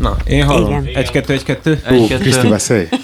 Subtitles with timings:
[0.00, 0.82] Na, én hallom.
[0.82, 0.96] Igen.
[0.96, 1.80] Egy-kettő, egy-kettő.
[1.84, 2.22] Egy-kettő.
[2.22, 2.88] Kriszti, beszélj.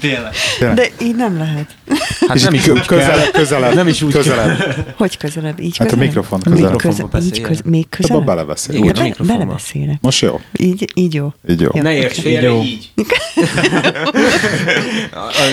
[0.00, 0.32] Tényleg.
[0.74, 1.66] De így nem lehet.
[2.28, 2.84] Hát nem is úgy kell.
[2.98, 3.74] közelebb, közelebb.
[3.74, 4.76] Nem is úgy közelebb.
[4.96, 5.60] Hogy közelebb?
[5.60, 6.06] Így Hát a közelebb?
[6.14, 6.72] mikrofon Még közelebb.
[6.74, 7.50] Mikrofonba köze- így beszéljen.
[7.50, 8.24] köz- Még Abba közelebb?
[8.26, 8.74] belebeszél.
[8.76, 8.94] Igen.
[9.18, 9.96] Be- belebeszélek.
[10.00, 10.40] Most jó.
[10.56, 11.32] Így, így jó.
[11.48, 11.68] Így jó.
[11.82, 12.90] Ne érts félre, így.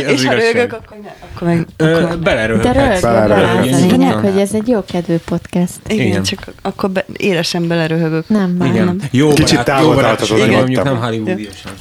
[0.07, 1.67] És ha rögök, akkor, ne, akkor meg...
[1.77, 3.83] Akkor Beleröhöghetsz.
[3.93, 4.19] Igen.
[4.19, 5.73] hogy ez egy jó kedvű podcast.
[5.87, 8.29] igen, csak akkor élesen beleröhögök.
[8.29, 8.57] Nem.
[8.65, 8.85] Igen.
[8.85, 8.97] Nem.
[9.11, 11.71] Jó Kicsit távol tarthatod, igen, mondjuk nem hollywoodiosan.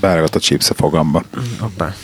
[0.00, 1.22] Beragadt a chips a fogamba.
[1.60, 1.94] Hoppá.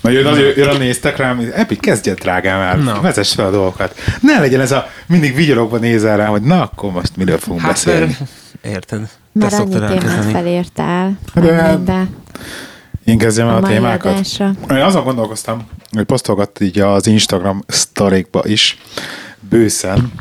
[0.00, 3.00] Na jön, jön, jön a néztek rám, Epi, kezdjen drágám el, Na.
[3.00, 3.94] vezess fel a dolgokat.
[4.20, 7.70] Ne legyen ez a, mindig vigyorogva nézel rám, hogy na, akkor most miről fogunk Hát,
[7.70, 8.16] beszélni.
[8.62, 9.00] érted.
[9.00, 11.18] Te Mert annyi témát felírtál.
[11.34, 12.06] De-
[13.04, 14.12] Én kezdjem el a a témákat.
[14.12, 14.52] adásra.
[14.70, 18.78] Én azon gondolkoztam, hogy posztolgatt így az Instagram sztorikba is,
[19.48, 20.12] bőszen,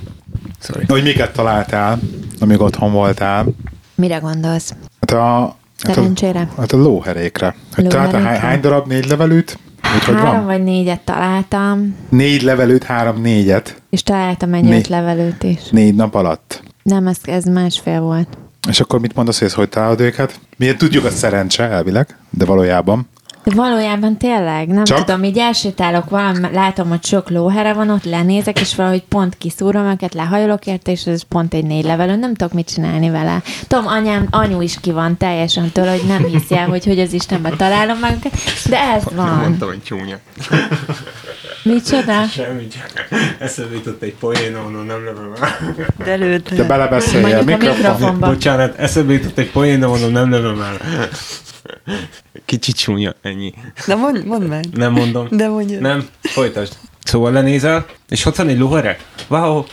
[0.62, 0.86] Sorry.
[0.88, 2.00] hogy miket találtál,
[2.40, 3.46] amíg otthon voltál.
[3.96, 4.74] Mire gondolsz?
[5.00, 6.48] Hát a, hát a, Szerencsére?
[6.58, 7.56] hát a lóherékre.
[7.76, 8.48] Hogy találtál hány, Lóherékre?
[8.48, 9.60] hány darab négy levelűt?
[9.96, 10.46] Úgy, hogy Három van?
[10.46, 15.70] vagy négyet találtam, Négy levelűt, három négyet, és találtam egy Né- öt levelőt is.
[15.72, 16.64] négy nap alatt.
[16.84, 18.28] Nem, ez, ez másfél volt.
[18.70, 20.40] És akkor mit mondasz, hogy ez hogy találod őket?
[20.58, 23.08] Miért tudjuk a szerencse elvileg, de valójában.
[23.44, 24.98] De valójában tényleg, nem Csak?
[24.98, 29.86] Tudom, így elsétálok valami, látom, hogy sok lóhere van ott, lenézek, és valahogy pont kiszúrom
[29.86, 33.42] őket, lehajolok érte, és ez pont egy négy levelő, nem tudok mit csinálni vele.
[33.68, 37.14] Tudom, anyám, anyu is ki van teljesen tőle, hogy nem hiszi el, hogy, hogy az
[37.14, 38.34] Istenben találom meg őket,
[38.70, 39.38] de ez van.
[39.38, 40.18] Mondtam, hogy csúnya.
[41.64, 42.24] Micsoda?
[42.26, 42.92] Semmi, csak
[43.40, 45.76] eszembe jutott egy poén, onnan nem lövöm el.
[46.06, 46.68] De lőd De le.
[46.68, 47.76] belebeszélj a mikrofon.
[47.76, 48.28] mikrofonba.
[48.28, 50.78] Bocsánat, eszembe jutott egy poén, de mondom, nem lövöm el.
[52.46, 53.54] Kicsit csúnya, ennyi.
[53.88, 54.66] De mondd, mondd meg.
[54.74, 55.28] Nem mondom.
[55.32, 55.82] De mondjad.
[55.82, 56.74] Nem, folytasd.
[57.04, 58.98] Szóval lenézel, és ott van egy lohere?
[59.28, 59.64] Wow,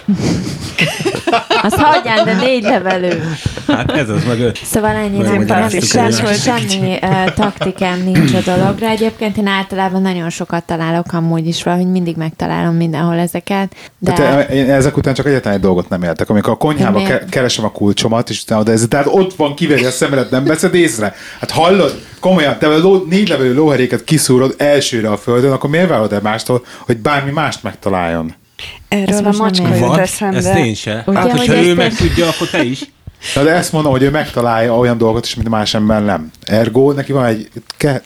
[1.62, 3.22] Azt hagyjál, de négy levelő.
[3.66, 4.60] hát ez az meg öt.
[4.64, 5.46] Szóval ennyi, nem,
[5.80, 6.40] semmi, volt.
[6.40, 8.86] semmi uh, taktikám nincs a dologra.
[8.86, 13.74] Egyébként én általában nagyon sokat találok amúgy is, valahogy mindig megtalálom mindenhol ezeket.
[13.98, 16.28] De De te, én ezek után csak egyetlen egy dolgot nem értek.
[16.30, 19.54] Amikor a konyhába De ke- keresem a kulcsomat, és utána oda ez, tehát ott van,
[19.54, 21.14] kiveri a szemelet, nem veszed észre.
[21.40, 25.88] Hát hallod, komolyan, te a ló, négy levelő lóheréket kiszúrod elsőre a földön, akkor miért
[25.88, 28.34] várod el mástól, hogy bármi mást megtaláljon?
[28.88, 30.36] Erről a macska jut eszembe.
[30.36, 31.02] Ezt én se.
[31.06, 32.80] Ugye, hát, hogy hogyha ő meg tudja, akkor te is.
[33.34, 36.30] Na, de ezt mondom, hogy ő megtalálja olyan dolgot is, mint más ember nem.
[36.42, 37.48] Ergo, neki van egy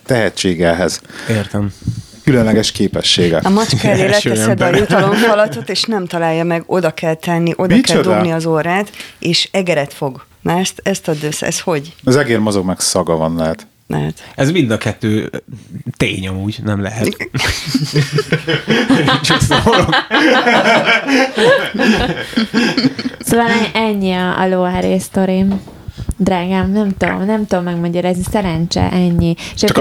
[0.05, 1.01] tehetsége ehhez.
[1.29, 1.73] Értem.
[2.25, 3.41] Különleges képessége.
[3.43, 8.01] A macska elé leteszed a jutalomfalatot, és nem találja meg, oda kell tenni, oda Micsoda?
[8.03, 10.25] kell dobni az órát, és egeret fog.
[10.41, 11.95] Na ezt, ezt add össze, ez hogy?
[12.05, 13.67] Az egér mozog meg szaga van lehet.
[13.87, 14.33] Lehet.
[14.35, 15.31] Ez mind a kettő
[15.97, 17.17] tény amúgy, nem lehet.
[19.23, 19.95] Csak szólok.
[23.19, 25.61] Szóval ennyi a, a lóheré sztorim.
[26.17, 29.35] Drágám, nem tudom, nem tudom megmagyarázni, szerencse, ennyi.
[29.55, 29.81] És Csak a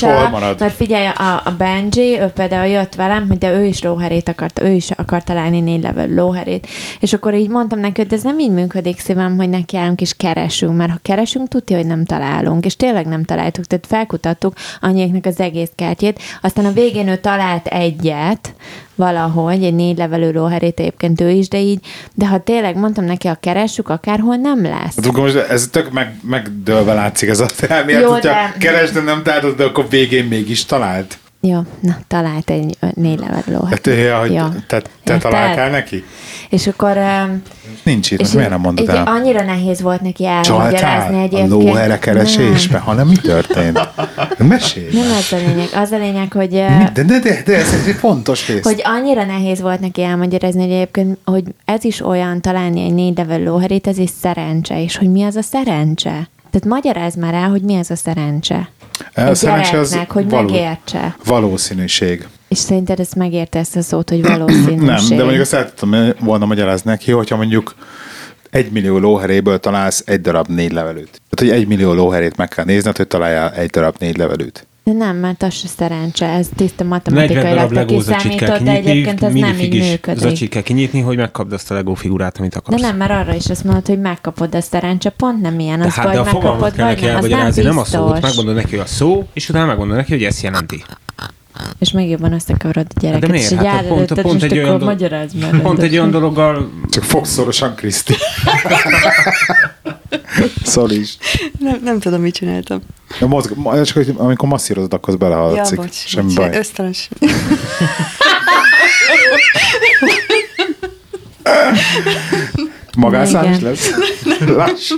[0.00, 0.60] hol marad?
[0.60, 4.60] mert figyelj, a, a Benji, ő például jött velem, hogy de ő is lóherét akart,
[4.62, 6.66] ő is akart találni négy level lóherét.
[7.00, 10.14] És akkor így mondtam neki, hogy ez nem így működik szívem, hogy neki állunk és
[10.16, 12.64] keresünk, mert ha keresünk, tudja, hogy nem találunk.
[12.64, 16.20] És tényleg nem találtuk, tehát felkutattuk annyieknek az egész kertjét.
[16.42, 18.54] Aztán a végén ő talált egyet,
[18.94, 21.80] valahogy, egy négy levelő lóherét egyébként ő is, de így,
[22.14, 24.94] de ha tényleg mondtam neki, ha keressük, akárhol nem lesz.
[25.04, 29.22] Hát most ez tök meg, megdőlve látszik ez a elmélet, Jó, hogyha de- keresd, nem
[29.22, 31.18] találod, de akkor végén mégis talált.
[31.40, 33.86] Jó, na, talált egy négy levelő lóherét.
[33.86, 34.44] Hát, ja, hogy Jó.
[34.66, 36.04] te, te találtál neki?
[36.54, 36.98] És akkor...
[37.82, 39.06] Nincs itt, és miért nem mondod el?
[39.06, 41.50] Annyira nehéz volt neki elmagyarázni Csaltál a egyébként.
[41.50, 43.88] lóhere keresésbe, hanem mi történt?
[44.38, 45.68] Mesélj Nem ez a lényeg.
[45.74, 46.50] Az a lényeg, hogy...
[46.50, 48.62] De, de, de, de ez egy fontos rész.
[48.62, 53.16] hogy annyira nehéz volt neki elmagyarázni, hogy egyébként, hogy ez is olyan találni egy négy
[53.16, 56.28] level lóherét, ez is szerencse, és hogy mi az a szerencse.
[56.54, 58.68] Tehát magyarázd már el, hogy mi az a szerencse.
[59.14, 61.16] A Egy szerencse az hogy való- megértse.
[61.24, 62.26] Valószínűség.
[62.48, 64.78] És szerinted ezt megérte ezt a szót, hogy valószínűség?
[64.78, 67.74] Nem, de mondjuk azt el tudtam volna magyarázni neki, hogyha mondjuk
[68.50, 71.20] egy millió lóheréből találsz egy darab négy levelőt.
[71.30, 74.66] Tehát, hogy egy millió lóherét meg kell nézned, hogy találjál egy darab négy levelőt.
[74.84, 79.58] De nem, mert az se szerencse, ez tiszta 40 matematikailag kiszámítod, de egyébként ez nem
[79.58, 80.20] így működik.
[80.22, 82.82] zacsit kell kinyitni, hogy megkapd azt a legó figurát, amit De akarsz.
[82.82, 85.78] nem, mert arra is azt mondod, hogy megkapod, de szerencse pont nem ilyen.
[85.78, 87.84] De Az hát, vagy de a megkapod, kell vagy neki nem, az nem nem a
[87.84, 88.20] szót.
[88.20, 90.84] Megmondod neki, a szó, és utána megmondod neki, hogy ezt jelenti.
[91.78, 93.20] És még jobban összekavarod a gyereket.
[93.26, 93.44] De miért?
[93.44, 95.60] És így Hát pont, áll pont, egy olyan, do- magyarázd meg.
[95.60, 98.14] pont egy olyan dologgal Csak fogsz szorosan, Kriszti.
[100.64, 101.16] Sorry is.
[101.58, 102.80] Nem, nem tudom, mit csináltam.
[103.20, 103.52] A mozg,
[103.84, 105.76] csak hogy amikor masszírozod, akkor az Ja, belehallatszik.
[105.78, 105.94] bocs.
[106.06, 106.56] Semmi bocs, baj.
[106.58, 107.08] Ösztönös.
[113.18, 113.62] Igen.
[113.62, 113.90] lesz?
[114.56, 114.92] Láss.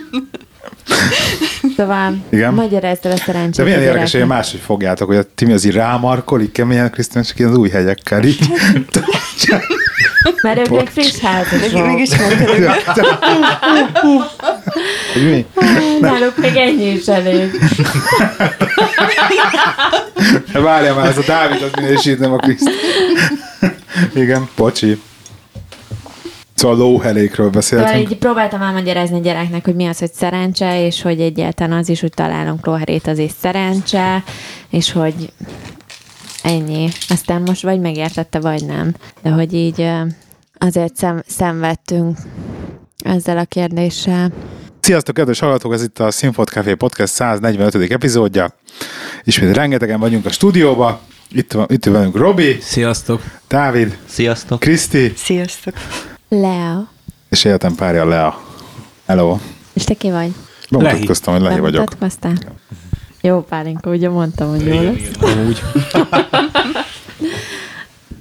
[1.76, 2.54] Szóval Igen.
[2.54, 3.56] magyarázd el a szerencsét.
[3.56, 7.24] De milyen érdekes, hogy máshogy fogjátok, hogy a Timi az így rámarkol, így keményen, Krisztián
[7.24, 8.38] csak ilyen az új hegyekkel így.
[10.42, 11.72] Mert ők még friss házasok.
[11.92, 12.70] Még.
[15.12, 15.46] Hogy mi?
[16.00, 17.60] Náluk még ennyi is elég.
[20.52, 22.70] Várjál már, ez a Dávid az minősít, nem a Kriszt.
[24.14, 25.00] Igen, bocsi.
[26.56, 28.10] Szóval lóhelékről Szóval beszéltünk.
[28.10, 32.00] így próbáltam elmagyarázni a gyereknek, hogy mi az, hogy szerencse, és hogy egyáltalán az is,
[32.00, 34.22] hogy találunk lóherét, az is szerencse,
[34.70, 35.32] és hogy
[36.42, 36.88] ennyi.
[37.08, 38.94] Aztán most vagy megértette, vagy nem.
[39.22, 39.88] De hogy így
[40.58, 42.18] azért szem, szenvedtünk
[43.04, 44.32] ezzel a kérdéssel.
[44.80, 45.72] Sziasztok, kedves hallgatók!
[45.72, 47.90] Ez itt a Sinfot Café Podcast 145.
[47.90, 48.54] epizódja.
[49.24, 51.00] Ismét rengetegen vagyunk a stúdióba.
[51.30, 53.22] Itt, van, itt velünk Robi, Sziasztok!
[53.48, 54.60] Dávid, Sziasztok!
[54.60, 55.74] Kriszti, Sziasztok.
[56.28, 56.84] Leo.
[57.28, 58.40] és életem párja Lea.
[59.06, 59.38] Hello.
[59.72, 60.34] És te ki vagy?
[60.70, 61.84] Bemutatkoztam, hogy Lehi vagyok.
[61.84, 62.34] Bemutatkoztál?
[63.20, 65.10] Jó, Pálinka, ugye mondtam, hogy jó lesz.
[65.20, 65.62] Amúgy.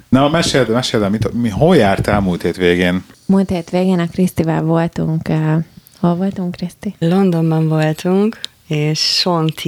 [0.08, 3.04] Na, meséld, meséld mit, mi, hol jártál múlt hét végén?
[3.26, 5.64] Múlt hét végén a Krisztivel voltunk, uh,
[6.00, 6.94] hol voltunk, Kriszti?
[6.98, 9.62] Londonban voltunk, és T.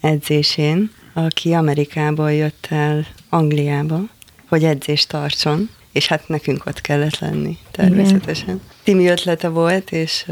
[0.00, 4.00] edzésén, aki Amerikából jött el Angliába,
[4.48, 8.60] hogy edzést tartson, és hát nekünk ott kellett lenni, természetesen.
[8.82, 10.26] Timi ötlete volt, és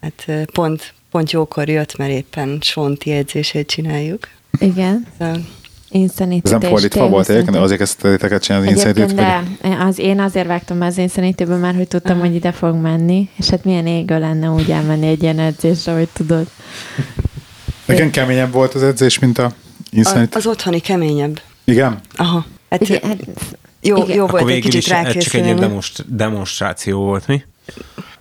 [0.00, 2.58] hát pont, pont jókor jött, mert éppen
[2.98, 3.06] T.
[3.06, 4.28] edzését csináljuk.
[4.58, 5.40] Igen, Szóval
[5.90, 9.42] Insanity Ez nem fordítva volt egyébként, de azért kezdted teket csinálni az Insanity-t, de
[9.78, 13.64] az, én azért vágtam az Insanity-ből, mert hogy tudtam, hogy ide fog menni, és hát
[13.64, 16.46] milyen égő lenne úgy elmenni egy ilyen edzésre, hogy tudod.
[17.84, 19.52] Nekem keményebb volt az edzés, mint a
[19.90, 20.34] Insanity.
[20.34, 21.40] az otthoni keményebb.
[21.64, 22.00] Igen?
[22.16, 22.46] Aha.
[22.70, 23.18] Hát, Igen, hát,
[23.88, 24.16] jó, igen.
[24.16, 25.60] jó Akkor volt egy végül kicsit is ez csak egy ilyen rákészülni.
[25.60, 27.42] demonst- demonstráció volt, mi?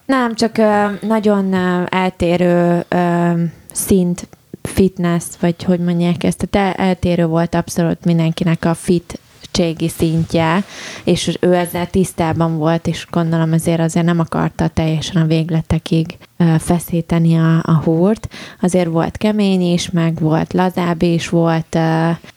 [0.06, 3.32] nem, csak ö, nagyon ö, eltérő ö,
[3.72, 4.28] szint,
[4.62, 9.20] fitness, vagy hogy mondják ezt, tehát el- eltérő volt abszolút mindenkinek a fit
[9.58, 10.64] segítségi szintje,
[11.04, 16.18] és ő ezzel tisztában volt, és gondolom ezért azért nem akarta teljesen a végletekig
[16.60, 18.28] feszíteni a, a húrt.
[18.62, 21.78] Azért volt kemény is, meg volt lazább is, volt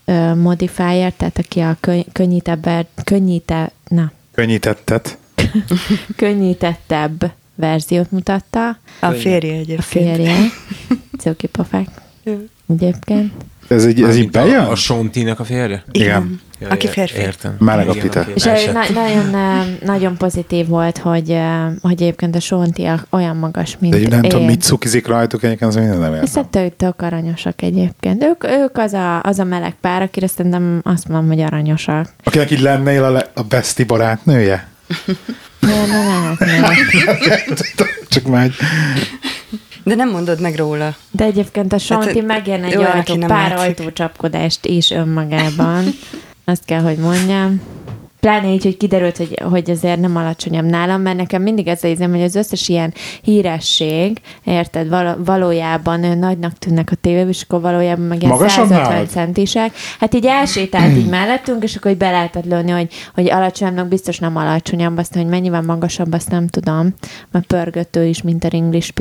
[0.04, 2.68] ö, modifier, tehát aki a könny- könnyítebb,
[3.04, 5.18] könnyíte, na, Könnyítettet.
[6.16, 8.76] könnyítettebb verziót mutatta.
[9.00, 9.82] A férje A egyébként.
[9.84, 10.36] férje.
[11.18, 11.88] Cuki pofák.
[12.68, 13.32] Egyébként.
[13.70, 14.60] Ez így, ez így bejön?
[14.64, 15.82] A, a Sontinek a férje?
[15.90, 16.40] Igen.
[16.60, 17.18] Ja, Aki ér- férfi.
[17.18, 17.56] Értem.
[17.58, 19.36] Meleg a Igen, aki És na- nagyon,
[19.84, 24.22] nagyon pozitív volt, hogy, ö, hogy egyébként a Sonti olyan magas, mint De így nem
[24.22, 24.30] én.
[24.30, 26.26] tudom, mit cukizik rajtuk, egyébként az minden nem értem.
[26.26, 28.22] Szerintem ők tök aranyosak egyébként.
[28.24, 32.08] Ők, ők az, a, az a meleg pár, akire szerintem azt mondom, hogy aranyosak.
[32.24, 34.68] Akinek így lennél a, le- a besti barátnője?
[35.60, 37.66] Ne, ne lehetne.
[38.08, 38.54] Csak már egy...
[39.84, 40.94] De nem mondod meg róla.
[41.10, 42.14] De egyébként a Sonti Hát,
[42.64, 43.78] egy olyan, ajtó, pár látszik.
[43.78, 45.84] ajtócsapkodást is önmagában.
[46.44, 47.60] Azt kell, hogy mondjam.
[48.20, 51.88] Pláne így, hogy kiderült, hogy, hogy azért nem alacsonyabb nálam, mert nekem mindig ez az
[51.88, 57.60] érzem, hogy az összes ilyen híresség, érted, val- valójában nagynak tűnnek a tévében, és akkor
[57.60, 59.08] valójában meg ilyen Magasabb 150 nálad?
[59.08, 59.72] centisek.
[59.98, 64.18] Hát így elsétált így mellettünk, és akkor így be lehetett lőni, hogy, hogy alacsonyabbnak biztos
[64.18, 66.94] nem alacsonyabb, aztán, hogy mennyivel magasabb, azt nem tudom,
[67.30, 68.92] mert pörgött ő is, mint a ringlis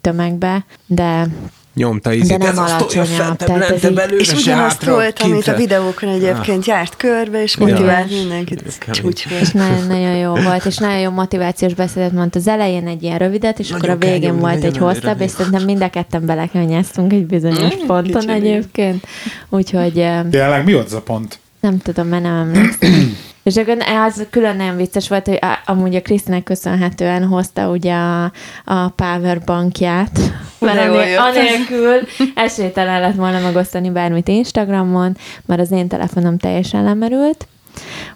[0.00, 1.26] tömegbe, de
[1.74, 2.38] Nyomta ízét.
[2.38, 6.96] De nem ez alacsonyabb, tehát ez így- És ugyanazt volt, amit a videókon egyébként járt
[6.96, 8.62] körbe, és motivált mindenkit.
[8.66, 9.00] Ez kemény.
[9.02, 12.38] Csúcs és nagyon, nagyon jó volt, és nagyon jó motivációs beszédet mondta.
[12.38, 15.64] Az elején egy ilyen rövidet, és Nagyon akkor a végén volt egy hosszabb, és szerintem
[15.64, 19.06] mind a ketten belekönnyeztünk egy bizonyos ponton kicsi egyébként.
[19.48, 19.92] Úgyhogy
[20.30, 21.38] Tényleg mi volt az a pont?
[21.60, 23.16] nem tudom, mert nem emlékszem.
[23.44, 28.32] És akkor az külön nagyon vicces volt, hogy amúgy a Krisztinek köszönhetően hozta ugye a,
[28.64, 30.18] a powerbankját,
[30.58, 32.00] mert De jól anél, anélkül
[32.44, 37.46] esélytelen lett volna megosztani bármit Instagramon, mert az én telefonom teljesen lemerült,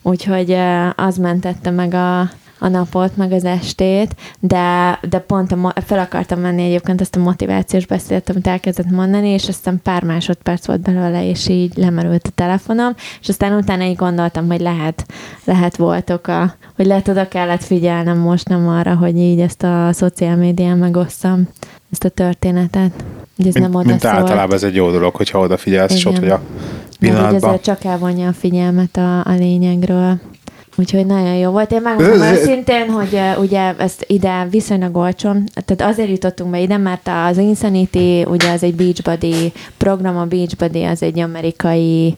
[0.02, 0.56] úgyhogy
[0.94, 6.40] az mentette meg a, a napot, meg az estét, de, de pont a, fel akartam
[6.40, 11.28] menni egyébként ezt a motivációs beszédet, amit elkezdett mondani, és aztán pár másodperc volt belőle,
[11.28, 15.06] és így lemerült a telefonom, és aztán utána így gondoltam, hogy lehet,
[15.44, 19.88] lehet volt oka, hogy lehet oda kellett figyelnem most, nem arra, hogy így ezt a
[19.92, 21.48] szociál médián megosszam
[21.92, 23.04] ezt a történetet.
[23.36, 24.14] Hogy ez nem oda mint szólt.
[24.14, 26.28] általában ez egy jó dolog, hogyha odafigyelsz, és ott Igen.
[26.28, 26.44] vagy a De
[26.88, 27.34] hogy pillanatban.
[27.34, 30.18] ezzel csak elvonja a figyelmet a, a lényegről.
[30.78, 31.72] Úgyhogy nagyon jó volt.
[31.72, 37.08] Én megmondom őszintén, hogy ugye ezt ide viszonylag olcsón, tehát azért jutottunk be ide, mert
[37.28, 42.14] az Insanity, ugye az egy Beachbody program, a Beachbody az egy amerikai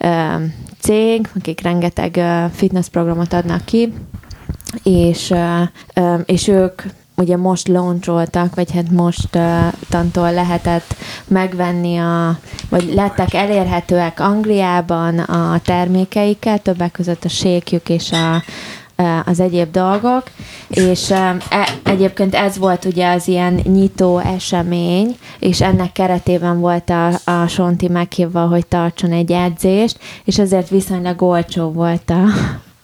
[0.00, 0.42] uh,
[0.80, 3.92] cég, akik rengeteg uh, fitness programot adnak ki,
[4.82, 5.32] és,
[5.96, 6.82] um, és ők
[7.18, 10.96] ugye most launcholtak, vagy hát most uh, tantól lehetett
[11.26, 18.42] megvenni a, vagy lettek elérhetőek Angliában a termékeikkel, többek között a sékjük és a,
[19.24, 20.22] az egyéb dolgok,
[20.68, 21.36] és e,
[21.82, 27.88] egyébként ez volt ugye az ilyen nyitó esemény, és ennek keretében volt a, a Sonti
[27.88, 32.22] meghívva, hogy tartson egy edzést, és ezért viszonylag olcsó volt a,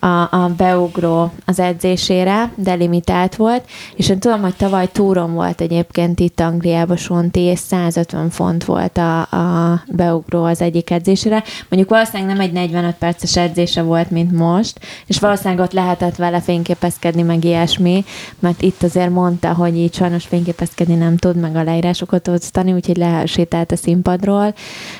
[0.04, 3.64] a, a beugró az edzésére, de limitált volt,
[3.96, 8.98] és én tudom, hogy tavaly túron volt egyébként itt Angliában Sonti, és 150 font volt
[8.98, 11.42] a, a beugró az egyik edzésére.
[11.68, 16.40] Mondjuk valószínűleg nem egy 45 perces edzése volt, mint most, és valószínűleg ott lehetett vele
[16.40, 18.04] fényképezkedni, meg ilyesmi,
[18.38, 22.96] mert itt azért mondta, hogy így sajnos fényképezkedni nem tud, meg a leírásokat osztani, úgyhogy
[22.96, 24.54] lesétált a színpadról.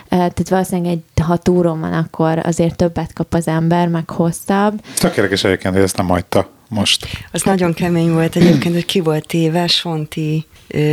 [0.09, 4.81] Tehát valószínűleg egy, ha túron van, akkor azért többet kap az ember, meg hosszabb.
[4.99, 7.07] Tökéletes egyébként, hogy ezt nem hagyta most.
[7.33, 10.47] Az nagyon kemény volt egyébként, hogy ki volt téve, Sonti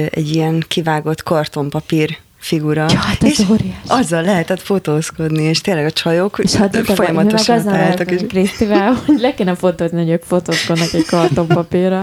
[0.09, 2.85] egy ilyen kivágott kartonpapír figura.
[2.89, 3.75] Ja, hát és óriás.
[3.87, 8.11] azzal lehetett fotózkodni, és tényleg a csajok és hát folyamatosan találtak.
[8.11, 8.21] És...
[8.27, 12.01] Krisztivel, hogy le kéne fotózni, hogy ők fotózkodnak egy kartonpapírra.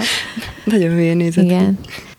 [0.64, 1.45] Nagyon hülye nézett.
[1.45, 1.78] Igen.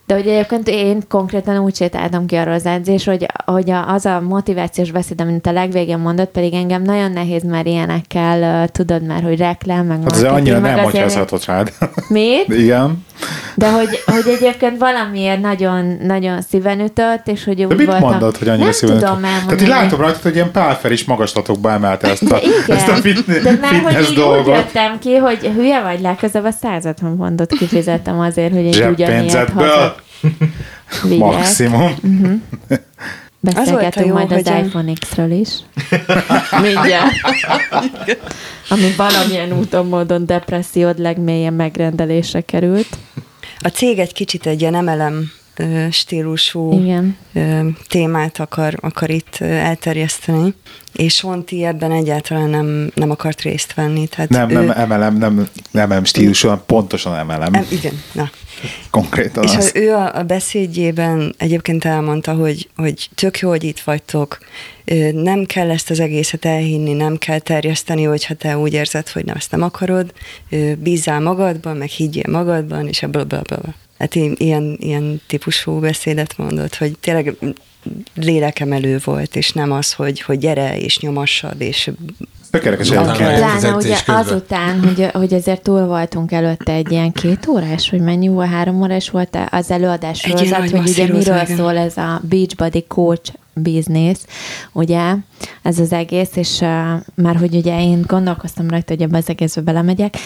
[0.10, 4.22] De hogy egyébként én konkrétan úgy sétáltam ki arról az edzés, hogy, hogy az a
[4.22, 9.38] motivációs beszéd, amit a legvégén mondott, pedig engem nagyon nehéz már ilyenekkel, tudod már, hogy
[9.38, 11.74] reklám, meg Hát azért annyira nem magyarázhatott rád.
[12.08, 12.48] Mit?
[12.48, 13.06] Igen.
[13.56, 18.10] De hogy, hogy egyébként valamiért nagyon, nagyon szíven ütött, és hogy úgy De mit voltam.
[18.10, 19.46] mondod, hogy annyira nem szíven tudom ütött?
[19.46, 22.88] Tehát így látom rajta, hogy ilyen pálfer is magaslatokba emelte ezt a, de igen, ezt
[22.88, 24.48] a fitness, de már hogy így dolgot.
[24.48, 28.98] úgy jöttem ki, hogy hülye vagy, legközelebb a 150 pontot kifizettem azért, hogy egy ugyanilyet
[29.30, 29.96] Zseppénzedből
[31.04, 31.18] vigyek.
[31.20, 31.82] maximum.
[32.04, 32.40] Uh-huh.
[33.40, 35.50] Beszélgetünk jó, majd az hogy a- iPhone X-ről is.
[36.62, 37.14] Mindjárt.
[38.70, 42.88] Ami valamilyen úton, módon depressziód legmélyen megrendelésre került.
[43.60, 45.32] A cég egy kicsit egy ilyen emelem
[45.92, 47.18] stílusú Igen.
[47.88, 50.54] témát akar, akar itt elterjeszteni,
[50.94, 54.08] és Sonti ebben egyáltalán nem, nem akart részt venni.
[54.08, 55.36] Tehát Nem, ő, nem emelem, nem,
[55.72, 57.54] nem emelem stílusú, hanem pontosan emelem.
[57.54, 58.30] em, igen, na.
[58.90, 59.72] Konkrétan És az.
[59.76, 64.38] ő a, a beszédjében egyébként elmondta, hogy, hogy tök jó, hogy itt vagytok,
[65.14, 69.36] nem kell ezt az egészet elhinni, nem kell terjeszteni, hogyha te úgy érzed, hogy nem,
[69.36, 70.14] ezt nem akarod,
[70.78, 73.60] bízzál magadban, meg higgyél magadban, és a bla bla bla.
[74.00, 77.36] Hát i- ilyen, ilyen típusú beszédet mondott, hogy tényleg
[78.16, 81.92] lélekemelő volt, és nem az, hogy, hogy gyere és nyomassad, és
[82.52, 83.18] Tökéletes lehet.
[83.18, 88.28] Pláne ugye azután, hogy, hogy azért túl voltunk előtte egy ilyen két órás, vagy mennyi
[88.28, 93.34] volt, három órás volt az előadás sorozat, hogy ugye miről szól ez a Beachbody Coach
[93.54, 94.18] business,
[94.72, 95.16] ugye,
[95.62, 96.68] ez az egész, és uh,
[97.16, 100.18] már hogy ugye én gondolkoztam rajta, hogy ebbe az egészbe belemegyek,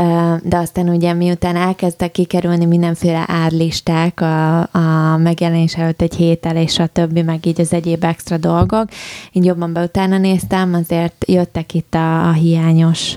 [0.00, 6.56] uh, de aztán ugye miután elkezdtek kikerülni mindenféle árlisták a, a megjelenés előtt egy héttel,
[6.56, 8.88] és a többi, meg így az egyéb extra dolgok,
[9.32, 13.16] így jobban be utána néztem, azért jöttek itt a, a hiányos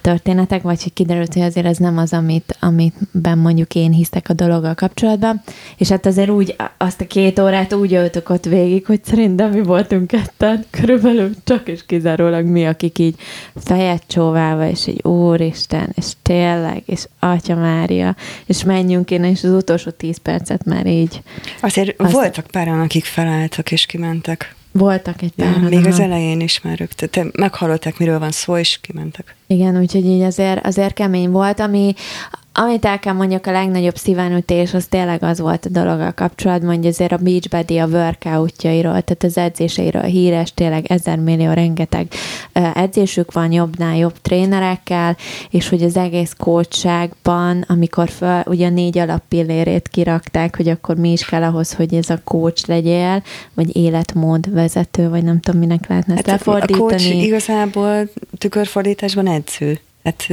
[0.00, 4.32] történetek, vagy hogy kiderült, hogy azért ez nem az, amit, amitben mondjuk én hiszek a
[4.32, 5.42] dologgal kapcsolatban.
[5.76, 9.62] És hát azért úgy, azt a két órát úgy öltök ott végig, hogy szerintem mi
[9.62, 13.14] voltunk ketten, körülbelül csak és kizárólag mi, akik így
[13.56, 19.52] fejet csóválva, és egy úristen, és tényleg, és Atya Mária, és menjünk én, és az
[19.52, 21.22] utolsó tíz percet már így
[21.60, 24.54] azért Azt- voltak páran, akik felálltak és kimentek.
[24.72, 25.58] Voltak egy Ja, pár.
[25.60, 29.36] még az elején is már ők, te meghallották, miről van szó, és kimentek.
[29.46, 31.94] Igen, úgyhogy így azért, azért kemény volt, ami,
[32.52, 36.86] amit el kell mondjak, a legnagyobb szívánütés, az tényleg az volt a dologgal kapcsolatban, hogy
[36.86, 42.08] azért a Beachbody a workoutjairól, tehát az edzéseiről híres, tényleg ezer millió rengeteg
[42.74, 45.16] edzésük van jobbnál jobb trénerekkel,
[45.50, 51.12] és hogy az egész coachságban, amikor föl, ugye a négy alappillérét kirakták, hogy akkor mi
[51.12, 53.22] is kell ahhoz, hogy ez a coach legyél,
[53.54, 56.80] vagy életmód vezető, vagy nem tudom, minek lehetne ezt Hát a lefordítani.
[56.80, 59.78] coach igazából tükörfordításban edző.
[60.04, 60.26] Hát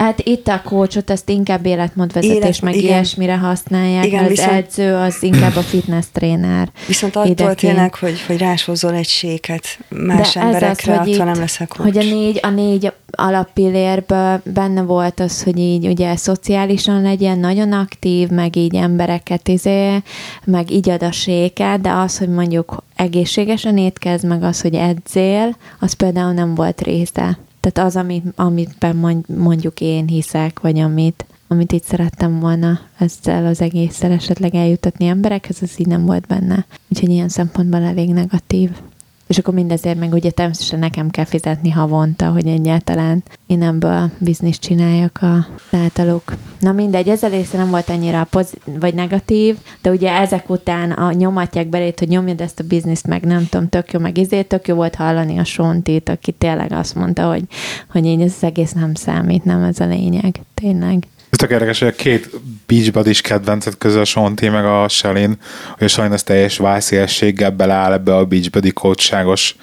[0.00, 2.86] Hát itt a coachot azt inkább életmódvezetés, Élet- meg igen.
[2.90, 6.68] ilyesmire használják, Igen, az viszont- edző az inkább a fitness tréner.
[6.86, 11.38] viszont attól tényleg, hogy, hogy ráshozol egy séket más De emberekre, az, attól itt, nem
[11.38, 11.82] leszel coach.
[11.82, 17.72] hogy a négy, a négy alappillérből benne volt az, hogy így ugye szociálisan legyen, nagyon
[17.72, 20.02] aktív, meg így embereket izé,
[20.44, 25.56] meg így ad a séket, de az, hogy mondjuk egészségesen étkezz, meg az, hogy edzél,
[25.80, 27.38] az például nem volt része.
[27.60, 33.46] Tehát az, amit, amitben mond- mondjuk én hiszek, vagy amit, amit itt szerettem volna ezzel
[33.46, 36.66] az egésszel esetleg eljutatni emberekhez, az így nem volt benne.
[36.88, 38.70] Úgyhogy ilyen szempontból elég negatív.
[39.30, 44.60] És akkor mindezért meg ugye természetesen nekem kell fizetni havonta, hogy egyáltalán én ebből bizniszt
[44.60, 46.36] csináljak a általuk.
[46.60, 50.90] Na mindegy, ez a része nem volt annyira pozit- vagy negatív, de ugye ezek után
[50.90, 54.42] a nyomatják belét, hogy nyomjad ezt a bizniszt, meg nem tudom, tök jó, meg izé,
[54.42, 57.44] tök jó volt hallani a Sontit, aki tényleg azt mondta, hogy,
[57.90, 61.06] hogy így ez az egész nem számít, nem ez a lényeg, tényleg.
[61.40, 62.30] Tök érdekes, hogy a két
[62.66, 65.38] beachbody kedvencet közül a Sonti meg a Shalin,
[65.78, 69.56] hogy az teljes vászélességgel beleáll ebbe a beachbody coachságos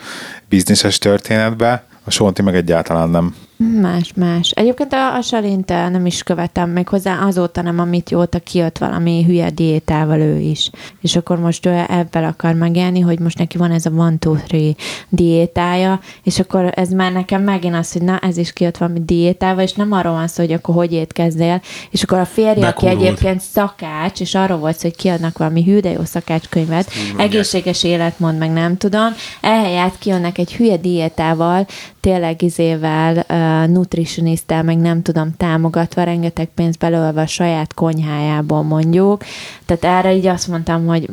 [0.50, 3.36] bizniszes történetbe, a Sonti meg egyáltalán nem.
[3.58, 4.50] Más, más.
[4.50, 9.24] Egyébként a, a Salint nem is követem még hozzá azóta nem, amit jóta kijött valami
[9.24, 10.70] hülye diétával ő is.
[11.02, 14.36] És akkor most ő ebben akar megélni, hogy most neki van ez a one, two,
[14.36, 14.74] three
[15.10, 19.64] diétája, és akkor ez már nekem megint az, hogy na, ez is kijött valami diétával,
[19.64, 21.62] és nem arról van szó, hogy akkor hogy étkezzél,
[21.92, 25.80] és akkor a férje, aki egyébként szakács, és arról volt szó, hogy kiadnak valami hű,
[25.80, 31.66] de jó szakácskönyvet, egészséges életmód, meg nem tudom, ehelyett kijönnek egy hülye diétával,
[32.00, 39.24] tényleg izével, uh, nutritionisttel, meg nem tudom, támogatva, rengeteg pénzt belőlve a saját konyhájából mondjuk.
[39.66, 41.10] Tehát erre így azt mondtam, hogy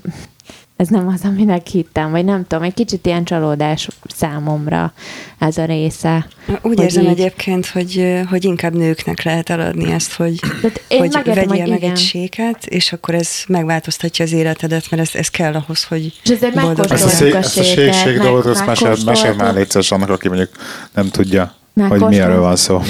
[0.76, 4.92] ez nem az, aminek hittem, vagy nem tudom, egy kicsit ilyen csalódás számomra
[5.38, 6.26] ez a része.
[6.48, 10.40] Úgy Hogy érzem így- egyébként, hogy, hogy inkább nőknek lehet eladni ezt, hogy,
[10.88, 11.90] én hogy megértem, vegyél hogy meg igen.
[11.90, 16.30] egy séket, és akkor ez megváltoztatja az életedet, mert ez, ez kell ahhoz, hogy És
[16.30, 19.34] ezért boldog Ezt a, a ezt a séket, ség, ség meg- dolgot, azt mesél, mesél
[19.34, 20.50] már légy annak, aki mondjuk
[20.94, 22.82] nem tudja, hogy Megkóstolt- mi erről van szó.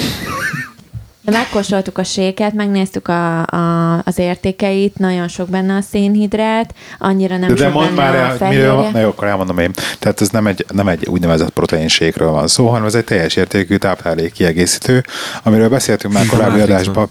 [1.21, 7.37] De megkóstoltuk a séket, megnéztük a, a, az értékeit, nagyon sok benne a szénhidrát, annyira
[7.37, 8.59] nem De, de sok mondd benne már a el, fehérje.
[8.61, 9.71] miről van, na jó, akkor elmondom én.
[9.99, 13.75] Tehát ez nem egy, nem egy úgynevezett proteinségről van szó, hanem ez egy teljes értékű
[13.77, 15.03] táplálék kiegészítő,
[15.43, 17.09] amiről beszéltünk már korábbi adásban.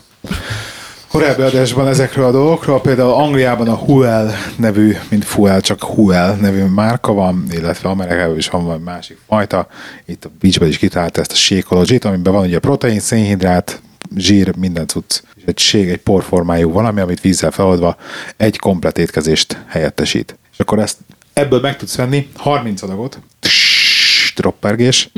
[1.15, 6.65] Korábbi adásban ezekről a dolgokról, például Angliában a Huel nevű, mint Fuel, csak Huel nevű
[6.65, 9.67] márka van, illetve Amerikában is van másik fajta.
[10.07, 13.81] Itt a Beachben is kitalálta ezt a Shakeology-t, amiben van ugye protein, szénhidrát,
[14.17, 15.23] zsír, minden cucc.
[15.37, 17.97] És egy shake, egy porformájú valami, amit vízzel feloldva
[18.37, 20.39] egy komplet étkezést helyettesít.
[20.53, 20.97] És akkor ezt
[21.33, 25.11] ebből meg tudsz venni 30 adagot, Tss, droppergés,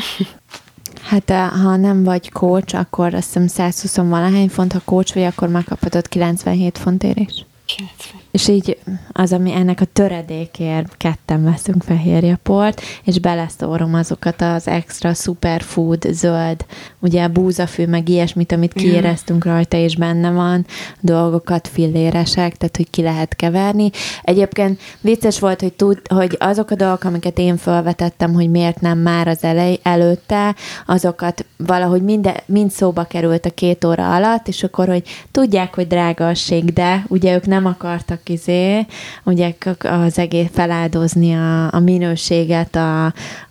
[1.07, 5.23] Hát eh, ha nem vagy coach, akkor azt hiszem 120 valahány font, ha coach vagy,
[5.23, 7.45] akkor megkaphatod 97 fontért is.
[7.67, 8.21] 90.
[8.37, 8.79] És így
[9.13, 16.65] az, ami ennek a töredékért ketten veszünk fehérjeport, és beleszórom azokat az extra superfood, zöld,
[16.99, 20.67] ugye búzafű, meg ilyesmit, amit kiéreztünk rajta, és benne van,
[21.01, 23.91] dolgokat filléresek, tehát hogy ki lehet keverni.
[24.23, 28.99] Egyébként vicces volt, hogy, tud, hogy azok a dolgok, amiket én felvetettem, hogy miért nem
[28.99, 30.55] már az elej, előtte,
[30.87, 35.87] azokat valahogy minden, mind szóba került a két óra alatt, és akkor, hogy tudják, hogy
[35.87, 38.87] drága a ség, de ugye ők nem akartak izé,
[39.25, 43.05] ugye k- az egész feláldozni a, a minőséget a,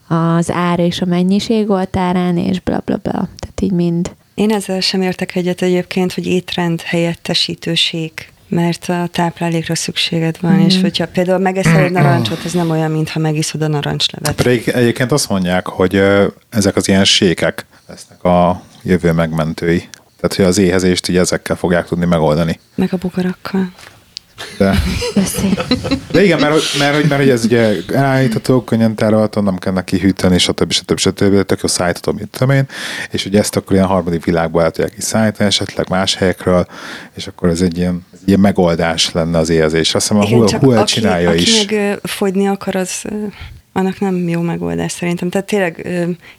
[0.07, 3.11] az ár és a mennyiség oltárán, és bla bla bla.
[3.11, 4.11] Tehát így mind.
[4.33, 8.11] Én ezzel sem értek egyet egyébként, hogy étrend helyettesítőség
[8.47, 10.65] mert a táplálékra szükséged van, mm.
[10.65, 14.35] és hogyha például megeszel egy narancsot, ez nem olyan, mintha megiszod a narancslevet.
[14.35, 16.03] Pedig egyébként azt mondják, hogy
[16.49, 19.77] ezek az ilyen sékek lesznek a jövő megmentői.
[20.19, 22.59] Tehát, hogy az éhezést így ezekkel fogják tudni megoldani.
[22.75, 23.71] Meg a bogarakkal.
[24.57, 24.81] De,
[26.11, 29.73] de igen, mert, hogy- mert, hogy- mert, hogy ez ugye elállítható, könnyen tárolható, nem kell
[29.73, 30.71] neki hűteni, stb.
[30.71, 30.97] stb.
[30.97, 31.19] stb.
[31.21, 31.45] stb.
[31.45, 32.65] Tök jó szállítható, mit tudom én.
[33.11, 36.67] És ugye ezt akkor ilyen harmadik világba el tudják is szállítani, esetleg más helyekről,
[37.15, 39.95] és akkor ez egy ilyen, ez egy ilyen megoldás lenne az éhezés.
[39.95, 41.65] Azt hiszem a Huel, Huel aki, csinálja aki is.
[41.65, 43.01] meg ö, fogyni akar, az
[43.73, 45.29] annak nem jó megoldás szerintem.
[45.29, 45.87] Tehát tényleg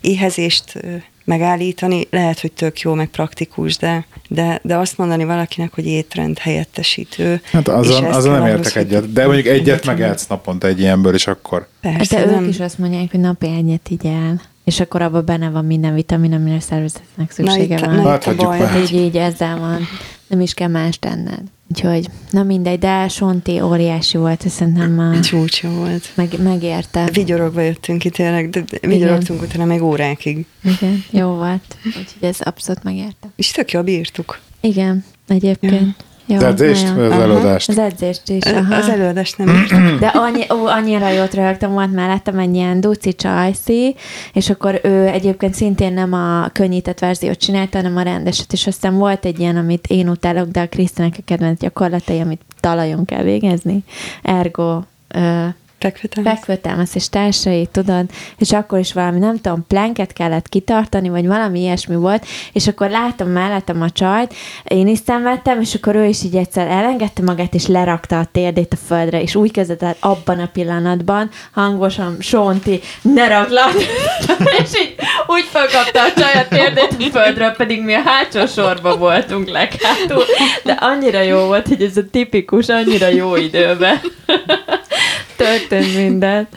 [0.01, 0.89] éhezést ö,
[1.27, 6.39] megállítani lehet, hogy tök jó, meg praktikus, de, de, de azt mondani valakinek, hogy étrend
[6.39, 7.41] helyettesítő.
[7.53, 11.15] Hát azon, azon nem ahhoz, értek hogy- egyet, de mondjuk egyet megetsz naponta egy ilyenből,
[11.15, 14.41] és akkor Persze, De ők is azt mondják, hogy napi egyet így el.
[14.65, 17.95] És akkor abban benne van minden vitamin, amire a szervezetnek szüksége itt- van.
[17.95, 18.59] na, Hát itt a hagyjuk baj.
[18.59, 18.69] már.
[18.69, 19.81] Hát így, így ezzel van.
[20.27, 21.43] Nem is kell más tenned.
[21.71, 26.13] Úgyhogy, na mindegy, de Sonti óriási volt, szerintem a, Csúcsa volt.
[26.15, 27.09] meg, megérte.
[27.13, 30.47] Vigyorogva jöttünk ki tényleg, de vigyorogtunk utána még órákig.
[30.63, 31.77] Igen, jó volt.
[31.85, 33.29] Úgyhogy ez abszolút megérte.
[33.37, 34.41] És tök jól bírtuk.
[34.61, 36.05] Igen, egyébként.
[36.27, 37.23] Jó, Az edzést, vagy az Aha.
[37.23, 37.69] előadást?
[37.69, 38.75] Az edzést is, aha.
[38.75, 39.97] Az előadást nem értem.
[40.01, 43.95] De annyi, ó, annyira jót röhögtem, volt mellettem egy ilyen Duci Csajci,
[44.33, 48.97] és akkor ő egyébként szintén nem a könnyített verziót csinálta, hanem a rendeset, és aztán
[48.97, 53.23] volt egy ilyen, amit én utálok, de a Krisztinek a kedvenc gyakorlatai, amit talajon kell
[53.23, 53.85] végezni.
[54.23, 55.45] Ergo, ö,
[55.87, 56.35] Fekvetámasz.
[56.35, 58.05] fekvőtámasz és társai, tudod,
[58.39, 62.91] és akkor is valami, nem tudom, planket kellett kitartani, vagy valami ilyesmi volt, és akkor
[62.91, 67.55] láttam mellettem a csajt, én is szenvedtem, és akkor ő is így egyszer elengedte magát,
[67.55, 73.29] és lerakta a térdét a földre, és úgy kezdett abban a pillanatban hangosan, Sonti, ne
[73.29, 73.75] raklak!
[74.63, 74.95] és így
[75.27, 80.25] úgy felkapta a csaj a térdét a földről, pedig mi a hátsó sorba voltunk leghátul,
[80.65, 84.01] de annyira jó volt, hogy ez a tipikus, annyira jó időben
[85.37, 86.49] történt minden,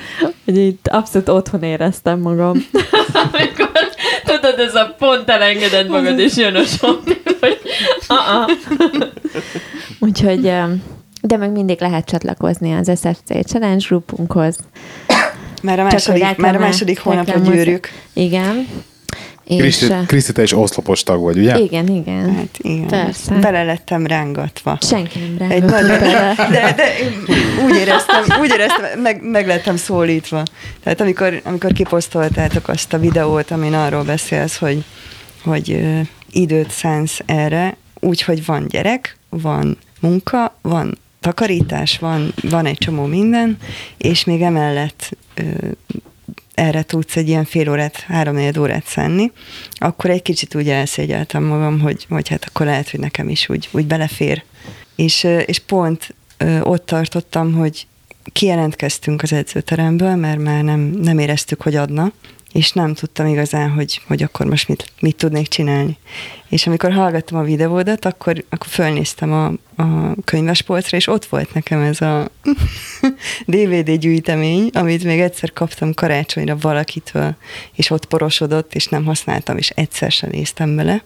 [0.46, 2.66] hogy itt abszolút otthon éreztem magam.
[3.32, 3.72] Amikor,
[4.26, 7.60] tudod, ez a pont elengedett magad, és jön a sonti, hogy
[8.10, 8.52] uh-uh.
[10.00, 10.42] Úgyhogy,
[11.22, 14.58] de meg mindig lehet csatlakozni az SFC Challenge grupunkhoz.
[15.62, 17.90] Már a második, már a második hónapra gyűrjük.
[18.14, 18.68] Igen.
[19.50, 21.60] És, Kriszti, Kriszti, te is oszlopos tag vagy, ugye?
[21.60, 22.36] igen, igen.
[22.36, 22.88] Hát igen.
[22.88, 23.36] Persze.
[23.36, 24.78] Bele lettem rángatva.
[24.82, 26.36] Senki nem Egy rángatott nagyon, bele.
[26.52, 26.84] de, de
[27.66, 30.44] úgy éreztem, úgy éreztem meg, meg lettem szólítva.
[30.84, 34.84] Tehát amikor, amikor kiposztoltátok azt a videót, amin arról beszélsz, hogy,
[35.44, 36.00] hogy ö,
[36.32, 43.58] időt szánsz erre, úgyhogy van gyerek, van munka, van takarítás, van, van egy csomó minden,
[43.98, 45.42] és még emellett ö,
[46.60, 49.32] erre tudsz egy ilyen fél órát, három órát szánni,
[49.74, 53.70] akkor egy kicsit úgy elszégyeltem magam, hogy, hogy hát akkor lehet, hogy nekem is úgy,
[53.72, 54.44] úgy belefér.
[54.96, 56.16] És, és pont
[56.62, 57.88] ott tartottam, hogy
[58.32, 62.12] kijelentkeztünk az edzőteremből, mert már nem, nem éreztük, hogy adna,
[62.54, 65.98] és nem tudtam igazán, hogy, hogy akkor most mit, mit tudnék csinálni.
[66.48, 69.46] És amikor hallgattam a videódat, akkor, akkor fölnéztem a,
[69.84, 72.30] a könyvespolcra, és ott volt nekem ez a
[73.46, 77.36] DVD gyűjtemény, amit még egyszer kaptam karácsonyra valakitől,
[77.74, 81.04] és ott porosodott, és nem használtam, és egyszer sem néztem bele.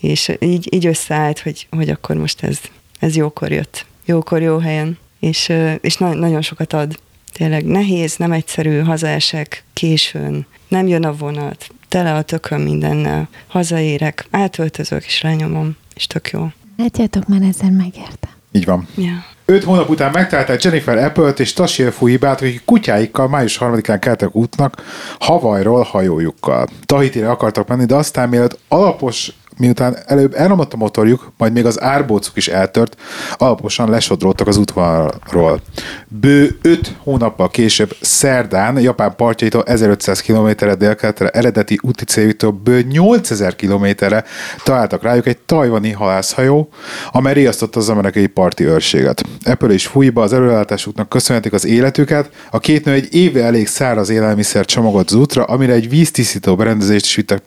[0.00, 2.60] És így, így összeállt, hogy, hogy akkor most ez,
[2.98, 3.86] ez jókor jött.
[4.04, 4.98] Jókor, jó helyen.
[5.20, 6.98] És, és na- nagyon sokat ad.
[7.32, 13.28] Tényleg nehéz, nem egyszerű, hazaesek, későn, nem jön a vonat, tele a tököm mindennel.
[13.46, 16.48] Hazaérek, átöltözök, és lenyomom, és tök jó.
[16.76, 18.28] Látjátok, már ezzel megérte.
[18.52, 18.88] Így van.
[18.96, 19.24] Ja.
[19.44, 24.82] Öt hónap után megtalálták Jennifer Apple-t és Tashir Fuhibát, akik kutyáikkal május 3-án keltek útnak
[25.18, 26.66] Havajról hajójukkal.
[26.84, 31.80] Tahitire akartak menni, de aztán mielőtt alapos miután előbb elromlott a motorjuk, majd még az
[31.80, 32.96] árbócuk is eltört,
[33.36, 35.60] alaposan lesodródtak az útvonalról.
[36.08, 43.56] Bő 5 hónappal később szerdán Japán partjaitól 1500 km-re délkeletre eredeti úti céljuktól bő 8000
[43.56, 44.24] km-re
[44.64, 46.68] találtak rájuk egy tajvani halászhajó,
[47.12, 49.22] amely riasztotta az amerikai parti őrséget.
[49.44, 52.30] Apple és Fuiba az előállításuknak köszönhetik az életüket.
[52.50, 57.04] A két nő egy éve elég száraz élelmiszer csomagot az útra, amire egy víztisztító berendezést
[57.04, 57.38] is vittek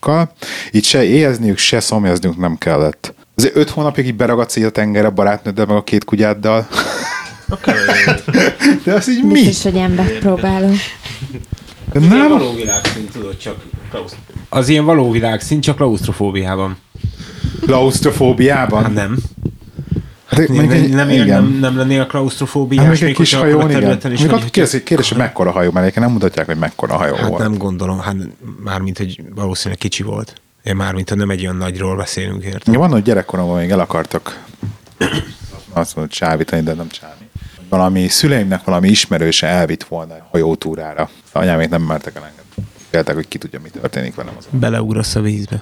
[0.00, 0.32] magukkal,
[0.72, 3.14] így se éhezniük, se szomjazniuk nem kellett.
[3.34, 6.66] Azért öt hónapig így beragadsz így a tengerre barátnőddel, meg a két kutyáddal.
[8.84, 9.32] De az így mi?
[9.32, 10.76] Biztos, hogy embert próbálunk.
[11.92, 12.28] De Nem nem?
[12.28, 13.56] való világszint, tudod, csak
[14.48, 16.76] Az ilyen való világszint, csak klaustrofóbiában.
[17.60, 18.82] Klaustrofóbiában?
[18.82, 19.16] Hát nem.
[20.30, 21.26] Hát, Nem, mondjuk egy- nem, nem, igen.
[21.42, 24.00] nem, nem lennél klaustrofóbiás, Hát még egy kis a hajón, igen.
[24.12, 27.28] is Még ott kérdés, kérdés, hogy mekkora hajó, mert nem mutatják, hogy mekkora hajó Hát
[27.28, 27.42] volt.
[27.42, 28.16] nem gondolom, hát
[28.64, 30.40] mármint, hogy valószínűleg kicsi volt.
[30.62, 32.72] Én mármint, hogy nem egy olyan nagyról beszélünk, érted?
[32.74, 34.44] Ja, van, hogy gyerekkoromban még el akartak
[35.72, 37.24] azt mondod, csávítani, de nem csávi.
[37.68, 41.10] Valami szüleimnek valami ismerőse elvitt volna a hajótúrára.
[41.32, 42.40] Anyám még nem mertek elengedni.
[42.90, 44.46] Féltek, hogy ki tudja, mi történik velem az.
[44.50, 45.60] Beleugrasz a vízbe.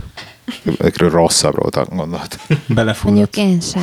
[0.78, 2.38] Ezekről rosszabbról gondolt.
[2.66, 3.02] Belefulladsz.
[3.02, 3.81] Mondjuk én se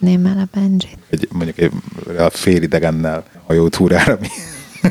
[0.00, 0.98] engedném el a Benjit.
[1.10, 1.72] Egy, mondjuk egy
[2.18, 4.18] a fél idegennel hajótúrára.
[4.20, 4.28] Mi?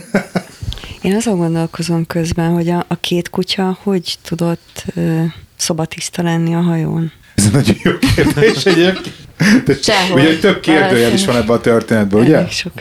[1.02, 5.24] Én azon gondolkozom közben, hogy a, a két kutya hogy tudott ö,
[5.56, 7.12] szobatiszta lenni a hajón.
[7.36, 9.16] Ez egy nagyon jó kérdés egyébként.
[10.14, 12.36] Ugye több kérdőjel is van ebben a történetben, ugye?
[12.36, 12.74] Elég sok.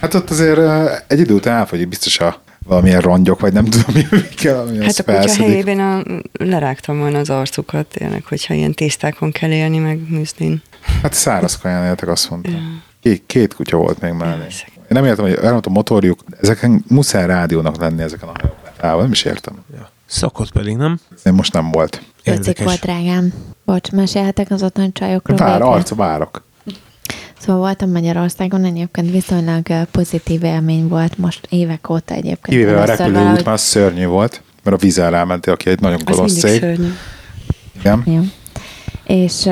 [0.00, 0.58] Hát ott azért
[1.06, 4.98] egy idő után elfogyik biztos a valamilyen rongyok, vagy nem tudom, mi kell, ami Hát
[4.98, 6.02] a kutya helyében a,
[6.44, 10.62] lerágtam volna az arcukat, tényleg, hogyha ilyen tésztákon kell élni, meg műzlin.
[11.02, 12.50] Hát száraz kaján éltek, azt mondta.
[13.00, 14.42] Két, két kutya volt még mellé.
[14.48, 18.32] Ja, Én nem értem, hogy elmondta a motorjuk, ezeken muszáj rádiónak lenni ezeken a
[18.80, 19.02] hajókon.
[19.02, 19.54] nem is értem.
[19.74, 19.90] Ja.
[20.06, 21.00] Szokott pedig, nem?
[21.22, 22.02] Ez most nem volt.
[22.24, 23.32] Öcik volt, drágám.
[23.64, 26.44] Bocs, mesélhetek az otthoni csajokról Vár, arc, várok.
[27.44, 32.58] Szóval voltam Magyarországon, egyébként viszonylag pozitív élmény volt most évek óta egyébként.
[32.58, 36.38] Kivéve a repülőút, valahogy- már szörnyű volt, mert a vízzel rámentél, aki egy nagyon gonosz
[36.38, 36.60] cég.
[36.60, 36.92] szörnyű.
[37.78, 38.02] Igen.
[38.06, 38.20] Jó.
[39.16, 39.48] És,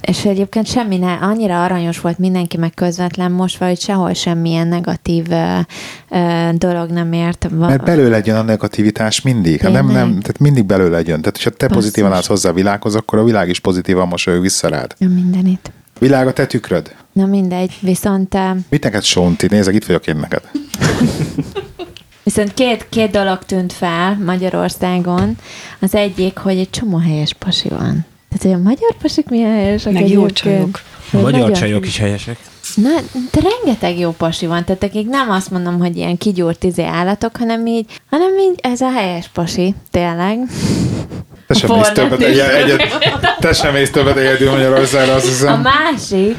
[0.00, 5.26] és egyébként semmi ne, annyira aranyos volt mindenki, meg közvetlen most vagy sehol semmilyen negatív
[5.30, 5.58] ö,
[6.10, 7.50] ö, dolog nem ért.
[7.58, 9.60] Mert belőle jön a negativitás mindig.
[9.60, 11.04] Hát nem, nem, tehát mindig belőle jön.
[11.20, 11.82] Tehát, hogyha te Basszus.
[11.82, 14.94] pozitívan állsz hozzá a világhoz, akkor a világ is pozitívan mosolyog vissza rád.
[14.98, 15.72] Mindenit.
[15.98, 16.94] Világ a te tükröd.
[17.12, 18.36] Na mindegy, viszont,
[18.68, 19.46] Mit neked Sonti?
[19.50, 20.42] Nézek, itt vagyok én neked.
[22.22, 25.36] viszont két, két dolog tűnt fel Magyarországon.
[25.80, 28.06] Az egyik, hogy egy csomó helyes pasi van.
[28.28, 30.80] Tehát, hogy a magyar pasik milyen helyesek Meg jó csajok.
[31.12, 32.36] A magyar Nagyon- csajok is helyesek.
[32.74, 32.88] Na,
[33.32, 37.36] de rengeteg jó pasi van, tehát akik nem azt mondom, hogy ilyen kigyúrt izé állatok,
[37.36, 40.38] hanem így, hanem így ez a helyes pasi, tényleg.
[41.46, 42.26] Te sem A mész többet is.
[42.26, 42.82] egy, egyet,
[43.38, 45.60] te sem mész többet egyedül Magyarországra, azt A hiszem.
[45.60, 46.36] másik,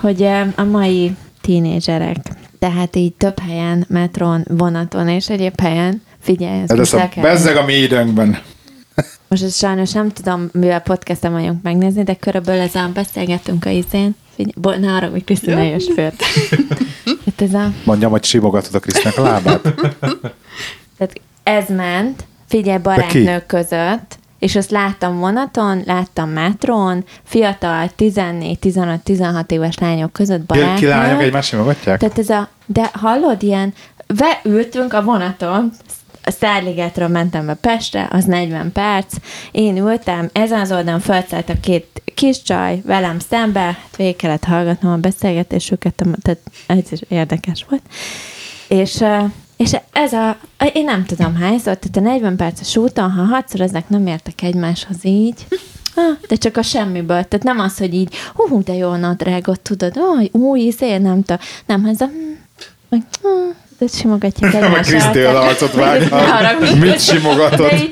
[0.00, 0.22] hogy
[0.56, 2.16] a mai tínézserek,
[2.58, 7.56] tehát így több helyen, metron, vonaton és egyéb helyen, figyelj, Ez lesz el a bezzeg
[7.56, 8.38] a mi időnkben.
[9.28, 13.70] Most ezt sajnos nem tudom, mivel podcastem vagyunk megnézni, de körülbelül ez a beszélgetünk a
[13.70, 14.14] izén.
[14.34, 16.10] Figyelj, ne arra, hogy Krisztina jössz föl.
[17.24, 19.60] Hát ez a, Mondjam, hogy simogatod a Krisznek a lábát.
[20.98, 29.78] tehát ez ment, figyelj, barátnők között, és azt láttam vonaton, láttam metrón, fiatal, 14-15-16 éves
[29.78, 31.20] lányok között Ki, ki lányok barátnők.
[31.20, 31.98] egymást simogatják?
[31.98, 33.74] Tehát ez a, de hallod, ilyen,
[34.06, 35.72] ve, ültünk a vonaton,
[36.22, 39.14] a Szárligetről mentem be Pestre, az 40 perc,
[39.50, 44.44] én ültem, ezen az oldalon felszállt a két kis csaj velem szembe, hát végig kellett
[44.44, 47.82] hallgatnom a beszélgetésüket, tehát ez is érdekes volt.
[48.68, 49.04] És,
[49.56, 50.38] és ez a,
[50.72, 54.96] én nem tudom hányszor, tehát a 40 perces úton, ha hatszor ezek nem értek egymáshoz
[55.02, 55.46] így,
[56.28, 57.24] de csak a semmiből.
[57.24, 61.40] Tehát nem az, hogy így, hú, de jó nadrágot tudod, hogy új, izé, nem tudom.
[61.66, 62.12] Nem, ez a, hm,
[62.88, 65.70] meg, hm, de simogatják Meg egymás Kriszti az arcot
[66.10, 66.78] haragudj.
[66.78, 67.70] Mit simogatod?
[67.70, 67.90] De így,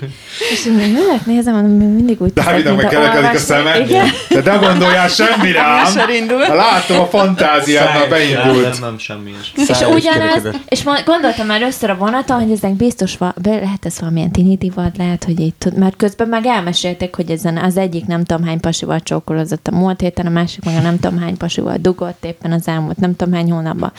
[0.52, 3.88] és én ülök, nézem, mondom, még mindig úgy Dávidnak meg kelekedik a szemed.
[3.88, 4.06] Igen.
[4.28, 6.10] De ne gondoljál semmire ám.
[6.10, 6.38] Indul.
[6.38, 8.62] Látom a fantáziádnak beindult.
[8.62, 9.68] Nem, nem semmi is.
[9.68, 10.54] És ugyanez, kerekedett.
[10.68, 14.96] és ma gondoltam először a vonaton, hogy ezek biztos be, lehet ez valamilyen tini divat,
[14.96, 18.60] lehet, hogy így tud, mert közben meg elmesélték, hogy ezen az egyik nem tudom hány
[18.60, 22.52] pasival csókolózott a múlt héten, a másik meg a nem tudom hány pasival dugott éppen
[22.52, 23.92] az elmúlt nem tudom hány hónapban.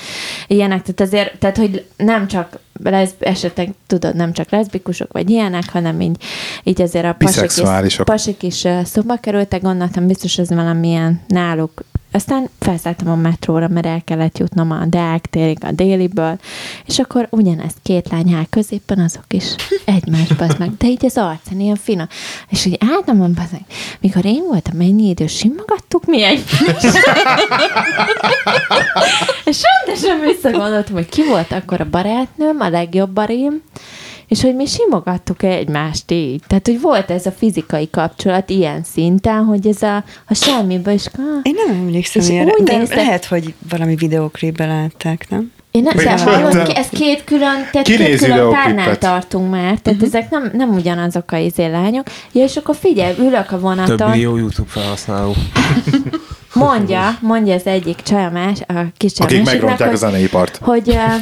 [0.47, 5.71] Ilyenek, tehát azért, tehát hogy nem csak leszb, esetleg tudod, nem csak leszbikusok vagy ilyenek,
[5.71, 6.17] hanem így,
[6.63, 11.83] így azért a pasik is, pasik is szóba kerültek, gondoltam, biztos ez valamilyen náluk
[12.15, 16.39] aztán felszálltam a metróra, mert el kellett jutnom a Deák térig a déliből,
[16.85, 20.77] és akkor ugyanezt két lány áll középen, azok is egymás bazd meg.
[20.77, 22.07] De így az arcán ilyen fina.
[22.49, 23.45] És így álltam, mondom,
[23.99, 26.83] mikor én voltam ennyi idő, simogattuk mi egymást.
[29.45, 33.61] és rendesen visszagondoltam, hogy ki volt akkor a barátnőm, a legjobb barim,
[34.27, 36.41] és hogy mi simogattuk egymást így.
[36.47, 39.95] Tehát, hogy volt ez a fizikai kapcsolat ilyen szinten, hogy ez a,
[40.27, 41.05] a semmiből is...
[41.05, 45.51] Ah, Én nem emlékszem És ilyenre, úgy de néztek- lehet, hogy valami videóklipben látták, nem?
[45.71, 46.17] Én nem, sem.
[46.17, 50.03] hallod, ki- ez két külön, tehát két külön párnál tartunk már, tehát uh-huh.
[50.07, 52.07] ezek nem, nem ugyanazok a izé lányok.
[52.31, 55.33] Ja, és akkor figyelj, ülök a Több vonaton, millió YouTube felhasználó.
[56.55, 59.97] mondja, mondja az egyik csaj a más, a kis csaj a Akik megrontják a hogy,
[59.97, 60.59] zeneipart.
[60.61, 61.13] hogy uh,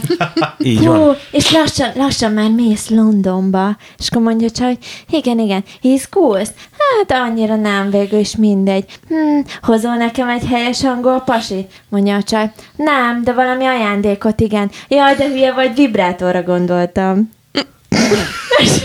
[0.67, 5.39] Így hú, és lassan, lassan már mész Londonba, és akkor mondja a csaj, hogy igen,
[5.39, 6.37] igen, he's cool.
[6.37, 8.85] Hát annyira nem, végül is mindegy.
[9.07, 11.71] Hm, hozol nekem egy helyes angol pasit?
[11.89, 12.51] Mondja a csaj.
[12.75, 14.71] Nem, de valami ajándékot, igen.
[14.87, 17.31] Jaj, de hülye vagy, vibrátorra gondoltam.
[18.63, 18.81] és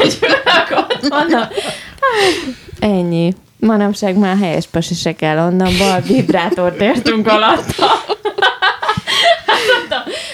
[1.08, 1.52] mondom, hát,
[2.78, 3.34] ennyi.
[3.58, 7.86] Manapság már helyes pasi se kell onnan, bal vibrátort értünk alatta.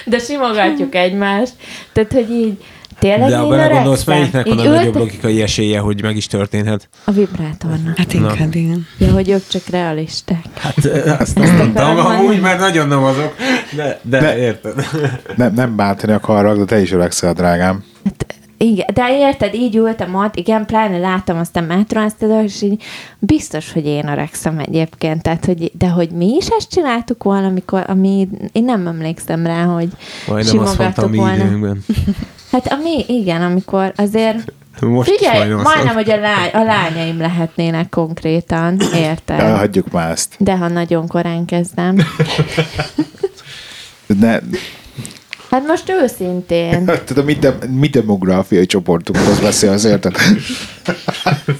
[0.04, 1.52] De simogatjuk egymást.
[1.92, 2.64] Tehát, hogy így
[2.98, 4.14] tényleg De belegondolsz, öregszem.
[4.14, 6.88] melyiknek van a nagyobb logikai esélye, hogy meg is történhet?
[7.04, 7.96] A vibrátornak.
[7.96, 8.86] Hát inkább igen.
[8.98, 10.44] Ja, hogy ők csak realisták.
[10.58, 10.76] Hát
[11.20, 13.34] azt nem mondtam amúgy, mert nagyon nem azok.
[13.76, 14.86] De, de, De- érted.
[15.36, 17.84] Nem, nem bántani akarlak, de te is öregszel, drágám.
[18.04, 18.33] Hát,
[18.64, 22.62] igen, de érted, így ültem ott, igen, pláne láttam azt a metron, azt tudod, és
[22.62, 22.82] így
[23.18, 27.84] biztos, hogy én öregszem egyébként, tehát, hogy, de hogy mi is ezt csináltuk volna, amikor,
[27.86, 29.88] ami, én nem emlékszem rá, hogy
[30.28, 31.34] Majdnem azt mondtam simogattuk mi volna.
[31.34, 31.84] időnkben.
[32.52, 38.80] Hát ami, igen, amikor azért, Most figyelj, majdnem hogy a, lány, a lányaim lehetnének konkrétan,
[38.94, 39.40] érted?
[39.40, 40.34] Elhagyjuk már ezt.
[40.38, 41.96] De ha nagyon korán kezdem.
[44.06, 44.38] Ne,
[45.50, 46.84] Hát most őszintén.
[47.06, 50.16] tudod, mi, de, mi demográfiai csoportunkhoz beszélsz, érted?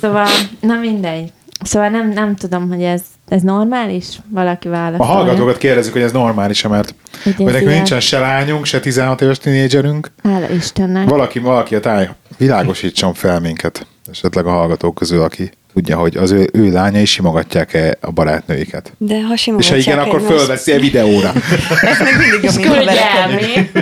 [0.00, 0.28] Szóval,
[0.60, 1.32] na mindegy.
[1.62, 4.06] Szóval nem, nem tudom, hogy ez, ez normális?
[4.30, 5.06] Valaki A válaszol.
[5.06, 10.10] hallgatókat kérdezzük, hogy ez normális mert Hogy nekünk nincsen se lányunk, se 16 éves tinédzserünk.
[10.22, 11.08] Hála Istennek.
[11.08, 16.30] Valaki, valaki a táj világosítson fel minket, esetleg a hallgatók közül, aki tudja, hogy az
[16.30, 18.92] ő, ő lányai simogatják-e a barátnőiket.
[18.98, 21.32] De ha És simogatják ha igen, akkor egymást, fölveszi a videóra.
[21.90, 23.72] Ez még mindig a mi Küldj el haverekedünk.
[23.72, 23.80] mi?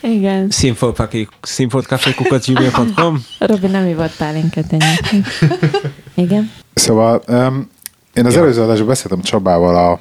[0.00, 0.50] Igen.
[0.50, 5.26] Színfolt.café.gmail.com Robi nem ivott pálinkát ennyit.
[6.14, 6.50] Igen.
[6.74, 7.70] Szóval um,
[8.14, 8.40] Én az Ja.
[8.40, 10.00] előző adásban beszéltem Csabával, a,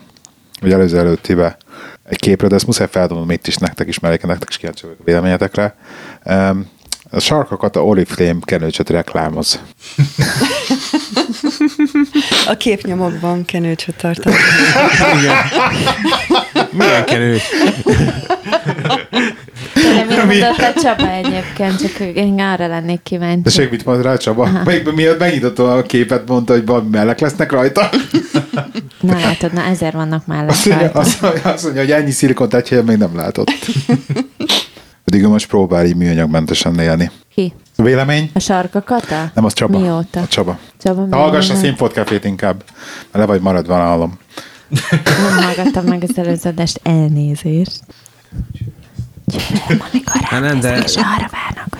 [0.62, 1.57] vagy előző előttibe
[2.03, 4.97] egy képre, de ezt muszáj feldobnom itt is nektek is, mert nektek is kíváncsi vagyok
[4.99, 5.75] a véleményetekre.
[6.25, 6.69] Um,
[7.10, 9.60] a sarkakat a Oriflame kenőcsöt reklámoz.
[12.48, 14.38] A képnyomokban kenőcsöt tartanak.
[16.72, 17.38] Milyen kenő?
[19.74, 23.41] Tudom, mire mondott a Csaba egyébként, csak én arra lennék kíváncsi.
[23.41, 24.50] Tessék, mit mond rá Csaba?
[24.65, 27.89] Még miatt megnyitotta a képet, mondta, hogy valami mellek lesznek rajta.
[29.00, 31.00] Na látod, na ezer vannak már Azt mondja, rajta.
[31.00, 33.52] azt mondja, azt mondja hogy ennyi szilikont egy helyen még nem látott.
[35.12, 37.12] Pedig ő most próbál így műanyagmentesen élni.
[37.34, 37.54] Ki?
[37.76, 38.30] Vélemény?
[38.34, 39.32] A sarkakata?
[39.34, 39.80] Nem, az Csaba.
[39.80, 40.20] Mióta?
[40.20, 40.58] A Csaba.
[40.82, 41.65] Csaba Na, hallgass a mióta?
[41.67, 42.63] színfotcafét inkább,
[43.12, 44.17] mert le vagy maradva hallom.
[44.89, 47.80] Nem hallgattam meg az előző adást, elnézést.
[49.26, 51.77] Gyere, amikor Hát nem, de- és arra várnak.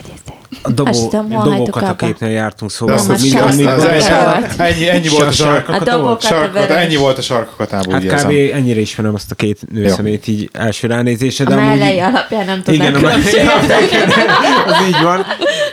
[0.62, 5.08] A dobó, dobókat a képnél jártunk, De szóval azt, most az, az, az, ennyi, ennyi,
[5.08, 5.26] volt a.
[5.26, 8.32] A a Sarkokat, ennyi volt a sarkakatában, Hát kb.
[8.54, 11.78] ennyire ismerem azt a két nőszemét így első ránézésre, A de amúgy...
[11.80, 13.14] mellei alapján nem tudnám Igen, a
[14.68, 15.26] az így van.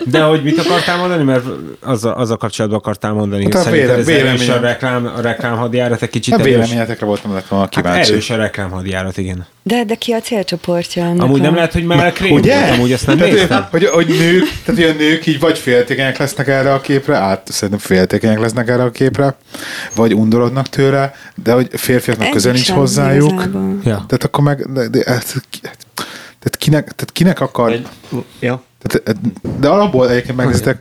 [0.05, 1.23] De hogy mit akartál mondani?
[1.23, 1.45] Mert
[1.81, 6.03] azzal, azzal kapcsolatban akartál mondani, hogy Hát a szerinted ez erős a reklám, a reklámhadjárat
[6.03, 6.53] egy kicsit A erős.
[6.55, 8.13] véleményetekre voltam lett volna Hát kíváncsi.
[8.13, 9.47] erős a reklámhadjárat, igen.
[9.63, 11.43] De, de ki a célcsoportja ennek Amúgy a...
[11.43, 12.73] nem lehet, hogy már krém volt, Ugye?
[12.73, 13.67] amúgy azt nem tehát, néztem.
[13.71, 17.79] hogy, hogy, nők, tehát a nők így vagy féltékenyek lesznek erre a képre, át szerintem
[17.79, 19.37] féltékenyek lesznek erre a képre,
[19.95, 23.33] vagy undorodnak tőle, de hogy férfiaknak köze Egyik nincs hozzájuk.
[23.33, 23.79] igazából.
[23.85, 24.05] Ja.
[24.07, 25.23] Tehát akkor meg, de, de, de,
[26.45, 27.87] tehát, kinek, tehát kinek akar, Egy,
[28.41, 28.63] ja.
[28.83, 29.19] tehát,
[29.59, 30.79] de alapból egyébként megnéztek,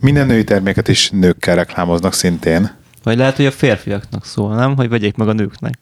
[0.00, 2.70] minden női terméket is nőkkel reklámoznak szintén.
[3.02, 4.76] Vagy lehet, hogy a férfiaknak szól, nem?
[4.76, 5.78] Hogy vegyék meg a nőknek.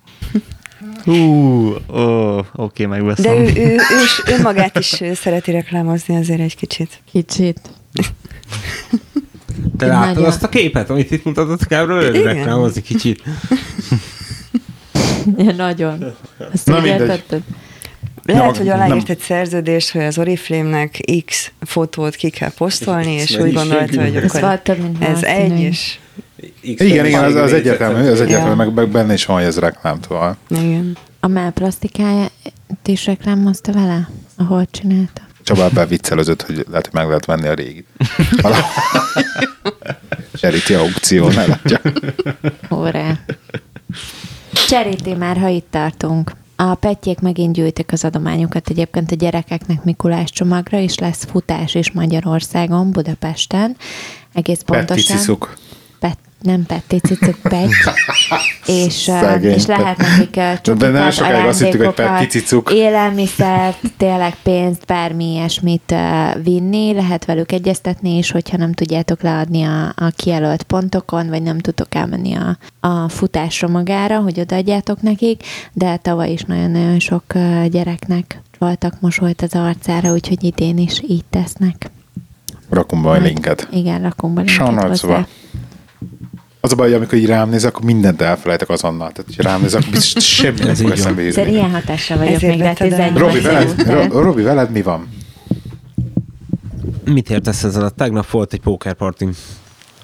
[1.04, 3.34] Hú, ó, oké, megveszem.
[3.34, 7.00] De ő, ő, ő, is, ő magát is szereti reklámozni azért egy kicsit.
[7.12, 7.60] Kicsit.
[9.78, 10.24] Te láttad Nagyon.
[10.24, 12.02] azt a képet, amit itt mutatott kábról?
[12.02, 13.22] Ő reklámozni kicsit.
[15.36, 16.14] Ja, nagyon.
[16.52, 17.42] Azt Na értetted?
[18.22, 23.52] Lehet, hogy aláírt egy szerződést, hogy az Oriflame-nek X fotót ki kell posztolni, és úgy
[23.52, 25.98] gondolta, hogy Ez akkor volt több, ez egy, és
[26.60, 28.54] Igen, igen, az, az egyértelmű, az egyértelmű, Ja.
[28.56, 30.36] meg, meg benne is van, hogy ez reklámtól.
[30.48, 30.96] igen.
[31.20, 32.32] A mellplastikáját
[32.84, 34.08] is reklámozta vele?
[34.36, 35.20] Ahol csinálta?
[35.42, 37.86] Csaba ebben viccelözött, hogy lehet, hogy meg lehet venni a régit.
[40.34, 41.80] Charity aukció, ne látja.
[42.70, 43.18] Óra.
[44.68, 46.32] Cseríti már, ha itt tartunk.
[46.56, 51.92] A petjék megint gyűjtik az adományokat egyébként a gyerekeknek Mikulás csomagra, és lesz futás is
[51.92, 53.76] Magyarországon, Budapesten.
[54.32, 54.86] Egész pontosan.
[54.96, 55.56] Peticiszuk.
[56.44, 57.70] Nem Petti cicuk, Petty.
[58.86, 62.70] és, Szegény és lehet nekik uh, De csokikat, nagyon sokáig azt hittük, hogy Petti cicuk.
[62.72, 65.94] élelmiszert, tényleg pénzt, bármi ilyesmit
[66.42, 71.58] vinni, lehet velük egyeztetni, és hogyha nem tudjátok leadni a, a kijelölt pontokon, vagy nem
[71.58, 72.56] tudtok elmenni a,
[72.88, 77.24] a futásra magára, hogy odaadjátok nekik, de tavaly is nagyon-nagyon sok
[77.66, 81.90] gyereknek voltak mosolyt az arcára, úgyhogy idén is így tesznek.
[82.70, 83.68] Rakom be a linket.
[83.70, 85.26] Igen, rakunk be linket Sajnálom, hozzá.
[86.64, 89.12] Az a baj, hogy amikor így rám nézek, akkor mindent elfelejtek azonnal.
[89.12, 91.50] Tehát, hogy rám nézek, akkor biztos semmi nem fog eszembe jutni.
[91.50, 93.12] ilyen hatással vagyok Ezért még vetted el.
[93.12, 94.12] 18 Robi, veled.
[94.12, 95.08] Robi, veled mi van?
[97.04, 97.90] Mit értesz ezzel?
[97.90, 99.32] Tegnap volt egy pókerpartim.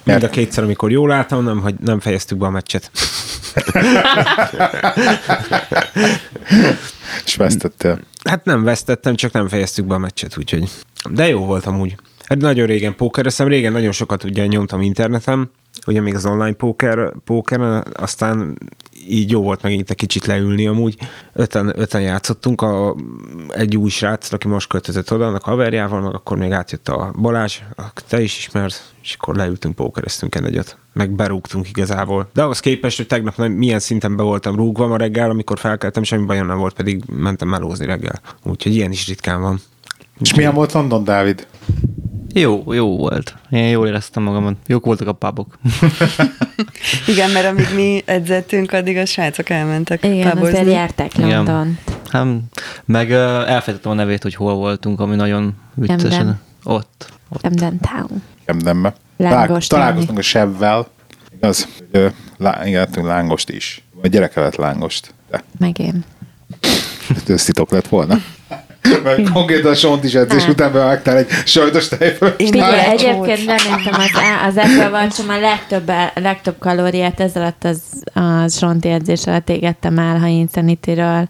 [0.05, 2.91] Mind a kétszer, amikor jól álltam, nem, hogy nem fejeztük be a meccset.
[7.25, 8.01] És vesztettél.
[8.25, 10.71] Hát nem vesztettem, csak nem fejeztük be a meccset, úgyhogy.
[11.11, 11.97] De jó volt amúgy.
[12.31, 15.51] Hát nagyon régen pókereztem, régen nagyon sokat ugye nyomtam interneten,
[15.87, 18.59] ugye még az online póker, póker, aztán
[19.09, 20.97] így jó volt megint egy kicsit leülni amúgy.
[21.33, 22.97] Öten, öten játszottunk, a,
[23.49, 27.59] egy új srác, aki most költözött oda, annak haverjával, meg akkor még átjött a Balázs,
[28.09, 30.77] te is ismersz, és akkor leültünk, pókereztünk egy egyet.
[30.93, 32.29] Meg berúgtunk igazából.
[32.35, 36.25] De ahhoz képest, hogy tegnap milyen szinten be voltam rúgva ma reggel, amikor felkeltem, semmi
[36.25, 38.21] bajom nem volt, pedig mentem melózni reggel.
[38.43, 39.61] Úgyhogy ilyen is ritkán van.
[40.21, 41.47] És milyen volt London, Dávid?
[42.33, 43.35] Jó, jó volt.
[43.51, 44.55] Én jól éreztem magamat.
[44.67, 45.59] Jók voltak a pubok.
[47.07, 50.59] Igen, mert amíg mi edzettünk, addig a srácok elmentek Igen, pubozni.
[50.59, 51.15] azért járták.
[51.17, 51.79] London.
[52.09, 52.27] Hát,
[52.85, 56.41] meg uh, elfelejtettem a nevét, hogy hol voltunk, ami nagyon viccesen.
[56.65, 57.13] Ott.
[57.29, 57.41] ott.
[57.41, 58.23] Camden Town.
[58.45, 58.95] Camdenbe.
[59.17, 60.87] Lángos Talál- Találkoztunk a Sevvel.
[61.37, 61.69] Igaz?
[61.93, 63.83] Hogy, lá, igen, lángost is.
[64.01, 65.15] Vagy gyereke lett lángost.
[65.31, 66.05] De Meg én.
[67.29, 68.15] ez titok lett volna.
[69.03, 70.51] Mert konkrétan a sont is edzés Hát.
[70.51, 72.35] után bevágtál egy sajtos tejföl.
[72.37, 77.81] Én Figyelj, már egyébként bementem az, az watch a legtöbb, legtöbb kalóriát ez alatt az,
[78.13, 81.29] az Zsonti edzés alatt égettem el, ha Insanity-ről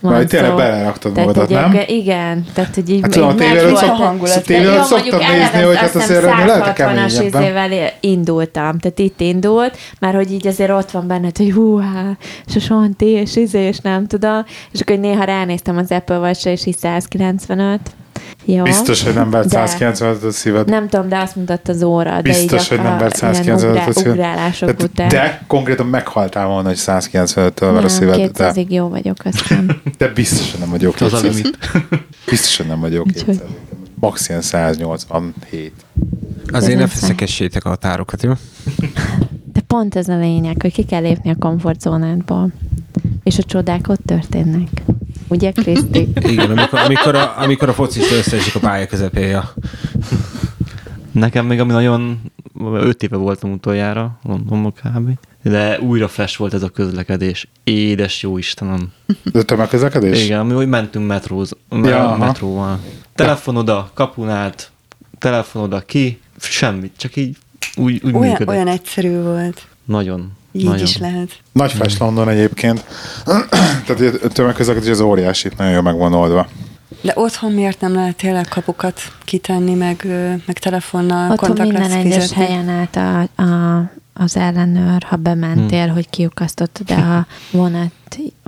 [0.00, 1.80] van Majd tényleg beleraktad magadat, nem?
[1.86, 4.36] Igen, tehát hogy így Hát tudom, a így tévé meg előtt volt szok- a hangulat.
[4.36, 7.90] a tévé De előtt jó, szoktam nézni, hogy hát azért lehet a 160-as keményebben.
[8.00, 12.60] indultam, tehát itt indult, már hogy így azért ott van benned, hogy húhá, és a
[12.60, 16.76] Santi, és izé, és nem tudom, és akkor néha ránéztem az Apple watch és így
[16.76, 17.80] 195.
[18.44, 18.62] Jó.
[18.62, 20.68] Biztos, hogy nem vert De- 195 a szíved.
[20.68, 22.10] Nem tudom, de azt mutatta az óra.
[22.14, 24.12] de Biztos, így hogy nem ilyen 195 a szíved.
[24.12, 25.08] Ugrálások Tehát- után.
[25.08, 28.30] De konkrétan meghaltál volna, hogy 195-től ver a nem, szíved.
[28.30, 29.80] De, 200-ig jó vagyok, aztán.
[29.98, 31.34] de biztos, hogy nem vagyok Az a 200.
[31.36, 31.58] limit.
[32.30, 33.48] Biztos, hogy nem vagyok Úgyhogy- 200.
[33.94, 35.72] Max ilyen 187.
[36.52, 38.32] Azért ne feszekessétek a határokat, jó?
[39.52, 42.50] De pont ez a lényeg, hogy ki kell lépni a komfortzónádból.
[43.22, 44.68] És a csodák ott történnek.
[45.30, 46.08] Ugye, Kriszti?
[46.14, 49.28] Igen, amikor, amikor, a, amikor a focista összeesik a pálya közepén.
[49.28, 49.52] Ja.
[51.12, 52.20] Nekem még ami nagyon...
[52.72, 55.10] Öt éve voltam utoljára, Londonban kb.
[55.42, 57.48] De újra fresh volt ez a közlekedés.
[57.64, 58.92] Édes jó Istenem.
[59.32, 60.24] De tömegközlekedés?
[60.24, 61.52] Igen, mi hogy mentünk metróz,
[61.82, 62.78] Ja, metróval.
[63.14, 64.70] Telefon oda, kapun át,
[65.18, 67.36] telefon oda ki, semmit, csak így
[67.76, 68.48] úgy, úgy Olyan, működött.
[68.54, 69.66] olyan egyszerű volt.
[69.84, 70.32] Nagyon.
[70.52, 70.82] Így nagyon.
[70.82, 71.30] is lehet.
[71.52, 72.84] Nagy fest London egyébként.
[73.86, 76.48] Tehát a tömegközlekedés az óriási, nagyon jól meg van oldva.
[77.02, 80.04] De otthon miért nem lehet tényleg kapukat kitenni, meg,
[80.46, 83.90] meg telefonnal Otthon minden kontaktlet egyes helyen állt a, a,
[84.20, 85.94] az ellenőr, ha bementél, Hmm.
[85.94, 87.90] hogy kiukasztottad a vonat,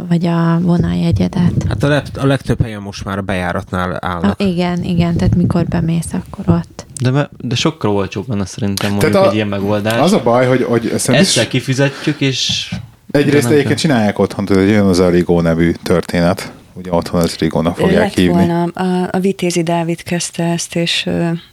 [0.09, 1.53] vagy a vonaljegyedet.
[1.69, 4.43] Hát a, leg, a legtöbb helyen most már a bejáratnál A, állnak.
[4.43, 6.87] igen, igen, tehát mikor bemész, akkor ott.
[7.01, 10.01] De, me, de sokkal olcsóbb lenne szerintem mondjuk Tehát a- egy ilyen megoldás.
[10.01, 12.75] Az a baj, hogy, hogy szerintem Egyszer kifizetjük, és...
[13.11, 16.53] egyrészt egyébként csinálják otthon, tudod, hogy jön az a Rigó nevű történet.
[16.75, 18.33] Ugye otthon az Rigónak fogják Lett hívni.
[18.33, 21.09] volna, a, a Vitézi Dávid kezdte ezt, és,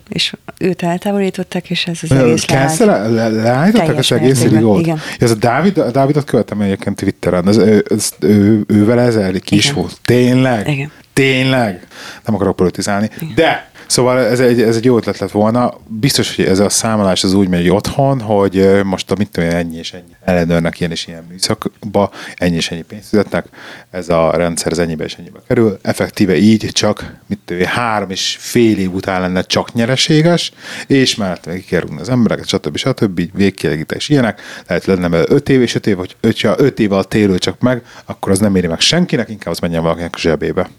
[0.10, 2.78] és őt eltávolították, és ez az egész leállt.
[2.78, 4.80] le, leállítottak Teljes az egész Rigót?
[4.80, 5.00] igen.
[5.20, 7.48] Ez a Dávid, a Dávidot követem egyébként Twitteren.
[7.48, 9.76] Ő, az, ő, ővel ez elég is Igen.
[9.82, 9.98] volt.
[10.04, 10.68] Tényleg?
[10.68, 10.92] Igen.
[11.14, 11.88] Tényleg?
[12.26, 13.10] Nem akarok politizálni.
[13.36, 15.74] De Szóval ez egy, ez egy jó ötlet lett volna.
[15.88, 19.78] Biztos, hogy ez a számolás az úgy megy otthon, hogy most a mit tudom ennyi
[19.78, 23.46] és ennyi ellenőrnek ilyen és ilyen műszakba, ennyi és ennyi pénzt fizetnek,
[23.92, 25.80] ez a rendszer az ennyibe és ennyibe kerül.
[25.82, 30.52] Effektíve így csak, mit tudom három és fél év után lenne csak nyereséges,
[30.88, 32.78] és mellett meg ki kell rúgni az embereket, stb.
[32.78, 33.22] stb.
[33.34, 34.42] végkielégítés ilyenek.
[34.68, 37.38] Lehet lenne belőle öt év és öt év, hogy öt, ha öt év alatt térül
[37.38, 40.70] csak meg, akkor az nem éri meg senkinek, inkább az menjen valakinek a zsebébe.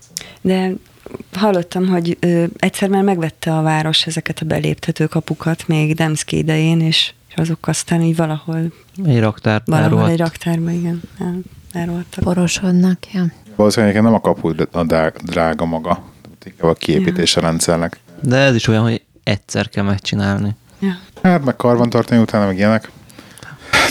[0.40, 0.72] De
[1.32, 6.80] hallottam, hogy ö, egyszer már megvette a város ezeket a beléptető kapukat még Demszki idején,
[6.80, 8.72] és, és azok aztán így valahol,
[9.06, 10.10] Egy raktár valahol elrohadt.
[10.12, 11.38] egy raktárba, igen, el,
[11.72, 12.24] elrohadtak.
[12.24, 13.24] Porosodnak, ja.
[13.56, 16.02] Valószínűleg nem a kapu a drága, drága maga,
[16.44, 17.98] inkább a kiépítés a rendszernek.
[18.22, 20.56] De ez is olyan, hogy egyszer kell megcsinálni.
[20.78, 20.98] Ja.
[21.22, 22.90] Hát meg karban tartani utána, meg ilyenek.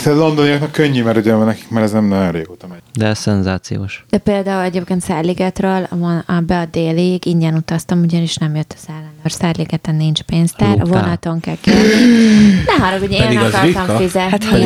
[0.04, 2.80] De a londoniaknak könnyű, mert ugye nekik, mert ez nem nagyon régóta megy.
[2.94, 4.04] De ez szenzációs.
[4.10, 5.88] De például egyébként Szárligetről
[6.26, 9.10] a, be a délig, ingyen utaztam, ugyanis nem jött az ellenőr.
[9.24, 11.02] Szárligeten nincs pénztár, a Lógtál.
[11.02, 11.82] vonaton kell kérni.
[12.66, 14.62] Ne haragudj, én akartam fizetni.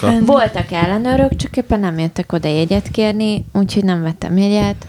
[0.00, 0.20] Hát.
[0.26, 4.86] Voltak ellenőrök, csak éppen nem jöttek oda jegyet kérni, úgyhogy nem vettem jegyet.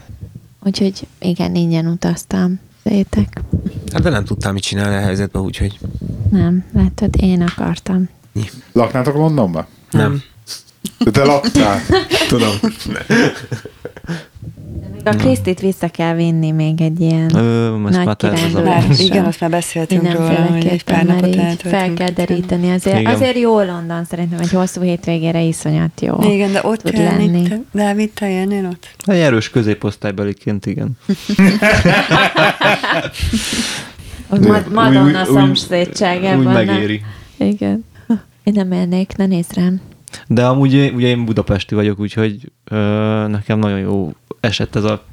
[0.64, 2.60] Úgyhogy igen, ingyen utaztam.
[2.84, 3.42] Szétek.
[3.92, 5.80] Hát de nem tudtam mit csinálni a helyzetben, úgyhogy
[6.32, 8.10] Nem, látod, én akartam.
[8.72, 9.68] Laknátok Londonba?
[9.92, 10.22] Nem.
[10.98, 11.82] De te laktál.
[12.28, 12.52] Tudom.
[15.04, 18.64] A Krisztit vissza kell vinni még egy ilyen Ö, most nagy már.
[18.64, 21.74] Már, igen, azt már beszéltünk róla, hogy egy Mindenféleképpen pár napot eltöltünk.
[21.76, 22.72] fel kell deríteni.
[22.72, 23.14] Azért, Igen.
[23.14, 26.18] azért jó London szerintem, egy hosszú hétvégére iszonyat jó.
[26.22, 27.26] Igen, de ott tud élni.
[27.26, 27.48] lenni.
[27.48, 28.88] Te, Dávid, te élnél ott?
[29.06, 30.92] Egy erős középosztálybeliként, igen.
[34.30, 36.38] Mad- Madonna szomszédságában.
[36.40, 36.66] Úgy nem?
[36.66, 37.02] megéri.
[37.38, 37.86] Igen.
[38.50, 39.82] Én nem élnék, ne nézz rám.
[40.28, 42.78] De amúgy ugye én budapesti vagyok, úgyhogy ö,
[43.28, 45.04] nekem nagyon jó esett ez a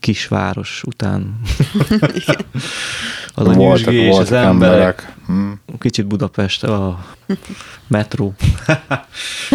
[0.00, 1.40] kisváros után.
[3.34, 4.72] az a voltak, nyüzsgés, az voltak emberek.
[4.72, 5.14] emberek.
[5.26, 5.76] Hm.
[5.78, 7.06] Kicsit Budapest, a
[7.86, 8.34] metró.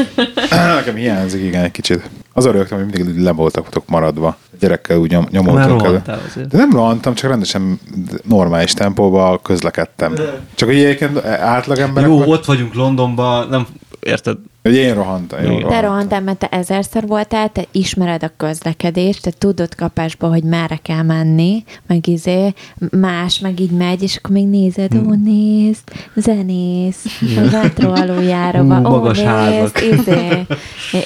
[0.76, 2.10] Nekem hiányzik, igen, egy kicsit.
[2.34, 4.28] Az a rögtön, hogy mindig le voltatok maradva.
[4.28, 6.20] A gyerekkel úgy nyom, Már nyomoltunk el.
[6.36, 7.80] De nem rohantam, csak rendesen
[8.24, 10.14] normális tempóba közlekedtem.
[10.56, 13.68] Csak hogy egyébként átlagemberek, Jó, meg- ott vagyunk Londonban, nem
[14.00, 14.38] érted?
[14.62, 15.40] Hogy én rohantam.
[15.40, 15.46] Én.
[15.46, 15.82] Te rohantam.
[15.82, 21.02] rohantál, mert te ezerszer voltál, te ismered a közlekedést, te tudod kapásba, hogy merre kell
[21.02, 22.54] menni, meg izé,
[22.92, 25.84] más, meg így megy, és akkor még nézed, ó, nézd,
[26.16, 27.06] zenész,
[27.38, 29.82] a metró aluljáróba, Ú, ó, magas nézd, házak.
[29.82, 30.46] izé.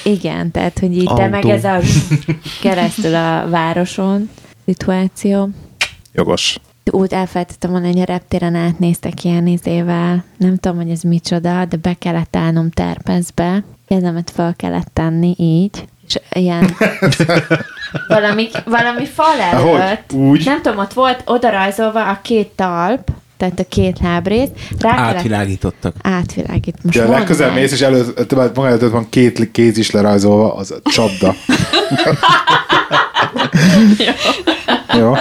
[0.04, 1.28] Igen, tehát, hogy így te Autó.
[1.28, 1.78] meg ez a
[2.62, 4.30] keresztül a városon
[4.64, 5.48] szituáció.
[6.12, 6.58] Jogos.
[6.90, 10.24] Úgy elfelejtettem mondani, hogy a reptéren átnéztek ilyen izével.
[10.36, 13.64] Nem tudom, hogy ez micsoda, de be kellett állnom terpezbe.
[13.88, 15.84] Kezemet fel kellett tenni így.
[16.06, 16.76] És ilyen
[18.08, 19.80] valami, valami fal Ahogy?
[19.80, 20.12] előtt.
[20.12, 20.44] Úgy?
[20.44, 24.48] Nem tudom, ott volt oda rajzolva a két talp, tehát a két lábrész.
[24.78, 25.94] Rá Átvilágítottak.
[26.02, 26.76] átvilágít.
[26.82, 30.90] Most Ja, legközelebb mész, és előtt, maga előtt van két kéz is lerajzolva, az a
[30.90, 31.34] csapda.
[34.98, 35.14] Jó.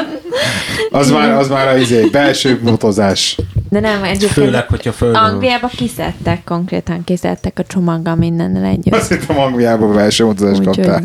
[0.91, 3.37] Az már, az már az izé, belső motozás.
[3.69, 5.21] De nem, egyébként Főleg, hogyha földön.
[5.21, 8.93] Angliába kiszedtek, konkrétan kiszedtek a csomaggal mindennel együtt.
[8.95, 11.03] Azt hittem Angliában belső motozás Úgyhogy kaptál.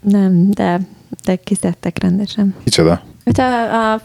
[0.00, 0.80] nem, de,
[1.24, 2.54] de kiszedtek rendesen.
[2.64, 3.02] Kicsoda?
[3.24, 4.00] Hát a, a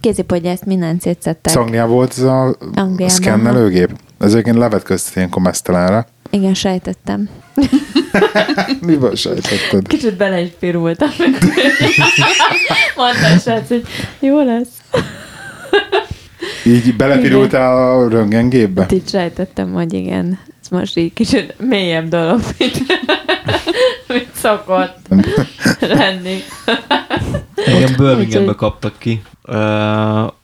[0.00, 1.52] kézipodgyászt minden szétszettek.
[1.52, 3.08] Ez Angliában volt ez a Angliában.
[3.08, 3.90] szkennelőgép?
[4.18, 6.06] Ez egyébként levetköztet ilyenkor mesztelenre.
[6.34, 7.28] Igen, sejtettem.
[8.86, 9.86] Miből sejtetted?
[9.86, 11.08] Kicsit bele is pirultam.
[12.96, 13.84] Mondta a srác, hogy
[14.20, 14.68] jó lesz.
[16.66, 18.80] Így belepirultál a röntgengépbe?
[18.80, 20.38] Hát így sejtettem, hogy igen.
[20.62, 22.78] Ez most így kicsit mélyebb dolog, mint,
[24.08, 24.98] mint szokott
[25.80, 26.38] lenni.
[27.54, 29.22] Engem Birminghambe kaptak ki.
[29.48, 29.54] Uh,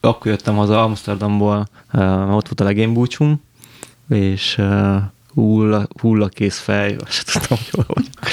[0.00, 3.42] akkor jöttem haza Amsterdamból, uh, ott volt a legénybúcsum,
[4.08, 4.96] és uh,
[5.34, 8.32] hulla, hullakész fej, se tudtam, hogy hol vagyok.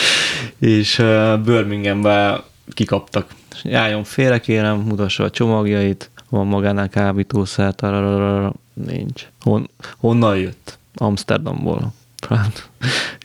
[0.59, 3.33] És uh, Birminghambe kikaptak.
[3.71, 9.27] Álljon félre, kérem, mutassa a csomagjait, van magánál kábítószer, tararara, nincs.
[9.41, 10.77] Hon, honnan jött?
[10.95, 11.93] Amsterdamból.
[12.29, 12.69] Hát,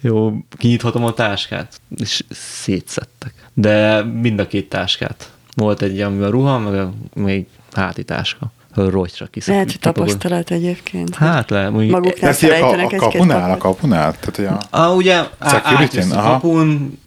[0.01, 3.35] jó, kinyithatom a táskát, és szétszettek.
[3.53, 5.33] De mind a két táskát.
[5.55, 8.53] Volt egy, ami a ruha, meg a, még háti táska.
[8.75, 9.55] Rogyra kiszedtek.
[9.55, 11.15] Lehet, hogy tapasztalat egyébként.
[11.15, 14.15] Hát le, mondjuk, Maguknál Ezt így a, a egy-két kapunál, a kapunál?
[14.21, 14.61] Tehát, hogy a...
[14.71, 16.99] Ah, ugye átjössz a kapun,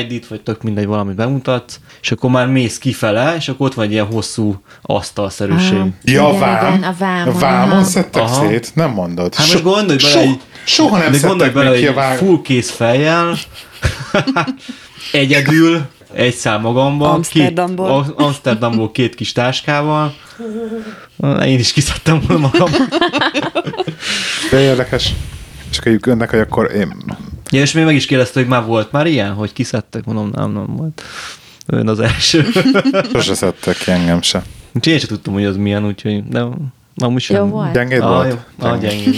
[0.00, 3.84] ID-t, vagy tök mindegy, valamit bemutatsz, és akkor már mész kifele, és akkor ott van
[3.84, 5.78] egy ilyen hosszú asztalszerűség.
[5.78, 5.88] Aha.
[6.02, 6.74] Ja, Igen, vám.
[6.74, 8.48] igen, a vámon, A vámon szedtek Aha.
[8.48, 8.70] szét?
[8.74, 9.34] Nem mondod.
[9.34, 12.02] Hát most gondolj bele, so, egy, soha nem de gondolj szedtek bele, még ki a
[12.02, 13.36] full kész fejjel,
[15.12, 18.02] egyedül, egy szám magamban, Amsterdamból.
[18.04, 20.14] Két, Amsterdamból két kis táskával.
[21.44, 22.70] Én is kiszedtem volna magam.
[24.50, 25.12] De érdekes.
[25.70, 26.96] És akkor jönnek, hogy akkor én...
[27.50, 30.52] Ja, és még meg is kérdezte, hogy már volt már ilyen, hogy kiszedtek, mondom, nem,
[30.52, 31.02] nem volt.
[31.66, 32.46] Ön az első.
[33.12, 34.42] Sose szedtek ki engem se.
[34.74, 36.44] Úgyhogy én sem tudtam, hogy az milyen, úgyhogy de
[36.96, 37.36] amúgy sem.
[37.36, 37.72] Jó volt.
[37.72, 38.28] Gyengéd Ah, volt?
[38.60, 38.66] jó.
[38.68, 39.14] Ah, gyengéd.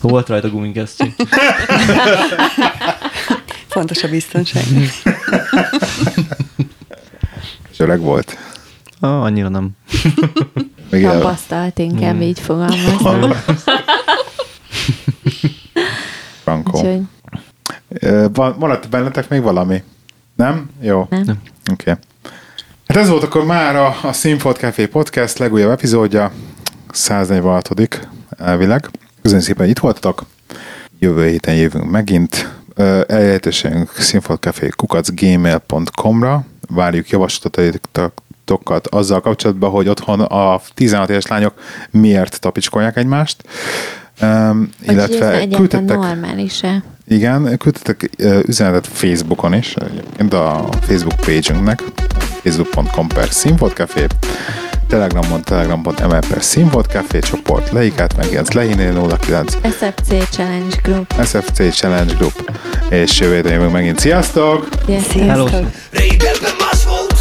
[0.00, 1.06] Volt rajta gumikesztyű.
[3.78, 4.64] Fontos a biztonság.
[7.70, 8.38] És öreg volt.
[9.00, 9.70] Ah, annyira nem.
[10.90, 11.04] Még.
[11.04, 13.32] Tapasztalt, inkább így fogalmazom.
[16.42, 16.78] Frankó.
[16.78, 17.00] Úgyhogy
[18.58, 19.82] maradt bennetek még valami?
[20.36, 20.70] Nem?
[20.80, 21.06] Jó.
[21.10, 21.20] nem.
[21.72, 21.90] Oké.
[21.90, 21.94] Okay.
[22.86, 26.32] Hát ez volt akkor már a, a Színfolt Café Podcast legújabb epizódja,
[26.92, 27.70] 146
[28.38, 28.90] elvileg.
[29.22, 30.24] Köszönjük szépen, hogy itt voltatok.
[30.98, 32.57] Jövő héten jövünk megint.
[33.06, 36.44] Elérhetőségünk színfoltcafé kukacgmail.com-ra.
[36.68, 41.54] Várjuk javaslatokat azzal kapcsolatban, hogy otthon a 16 éves lányok
[41.90, 43.42] miért tapicskolják egymást.
[44.22, 46.82] Um, Hogy illetve küldtettek, normális-e?
[47.08, 51.82] igen, küldtetek ö, üzenetet Facebookon is, egyébként a Facebook page-ünknek,
[52.42, 54.06] facebook.com per színvodcafé,
[54.88, 61.14] Telegramon, telegram.ml per színvodcafé, csoport leikát, megjelent lehinél 09, SFC Challenge Group.
[61.24, 62.50] SFC Challenge Group,
[62.88, 63.98] és jövő héten jövünk megint.
[63.98, 64.68] Sziasztok!
[64.86, 65.10] Sziasztok!
[65.10, 65.66] Sziasztok!
[65.90, 67.18] Régebben más volt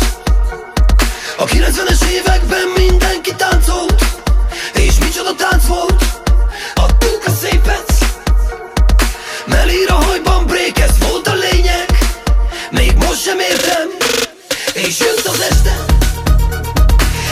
[1.37, 4.01] A 90-es években mindenki táncolt
[4.73, 6.03] És micsoda tánc volt
[6.75, 7.93] Adtuk a szépet
[9.45, 11.85] Melír a hajban break, ez volt a lényeg
[12.71, 13.87] Még most sem értem
[14.73, 15.86] És jött az este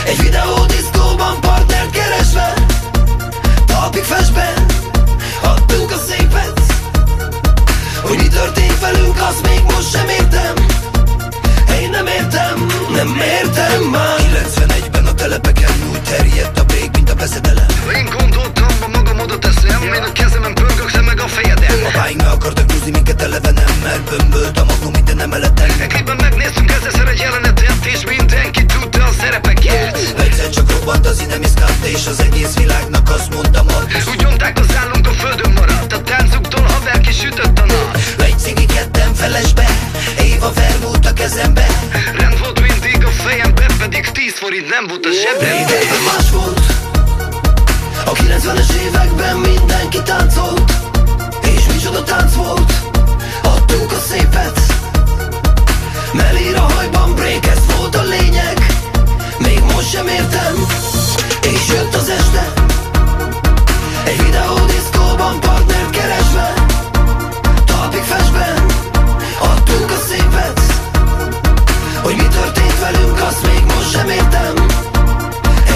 [0.06, 2.54] Egy videódiszkóban partnert keresve
[3.66, 4.66] Talpig festben
[5.42, 6.62] Adtuk a szépet.
[8.02, 10.54] Hogy mi történt velünk, azt még most sem értem.
[11.82, 14.16] Én nem értem, nem értem már.
[14.56, 19.40] 91-ben a telepeken úgy terjedt a bég, mint a veszedelem Én gondoltam, a magam oda
[19.40, 23.52] teszem Én a kezemen pörgök, te meg a fejedem Apáink meg akartak húzni minket eleve
[23.52, 25.78] nem Mert bömbölt a magnum minden emeleten
[29.70, 34.60] szerepeket Egyszer csak robbant az inemiszkált És az egész világnak azt mondtam ad Úgy nyomták
[34.60, 35.94] az állunk a földön maradt.
[35.94, 37.98] A táncuktól haver kisütött a nap.
[38.18, 39.68] Egy cigi ketten felesbe
[40.22, 41.68] Éva vermúlt a kezembe.
[42.18, 45.10] Rend volt mindig a fejembe Pedig 10 forint nem volt a
[45.40, 46.60] Régebben más volt
[48.06, 50.72] A 90-es években mindenki táncolt.
[51.42, 52.74] És micsoda tánc volt
[53.44, 54.60] Adtuk a szépet.
[56.14, 58.85] Melír a hajban break, ez volt a lényeg
[59.76, 60.56] most sem értem
[61.42, 62.54] És jött az este.
[64.06, 66.54] Egy videódiszkóban partnert keresve
[67.66, 68.66] Talpig festben
[69.40, 70.60] Adtunk a szépet.
[72.04, 74.54] Hogy mi történt velünk azt még most sem értem.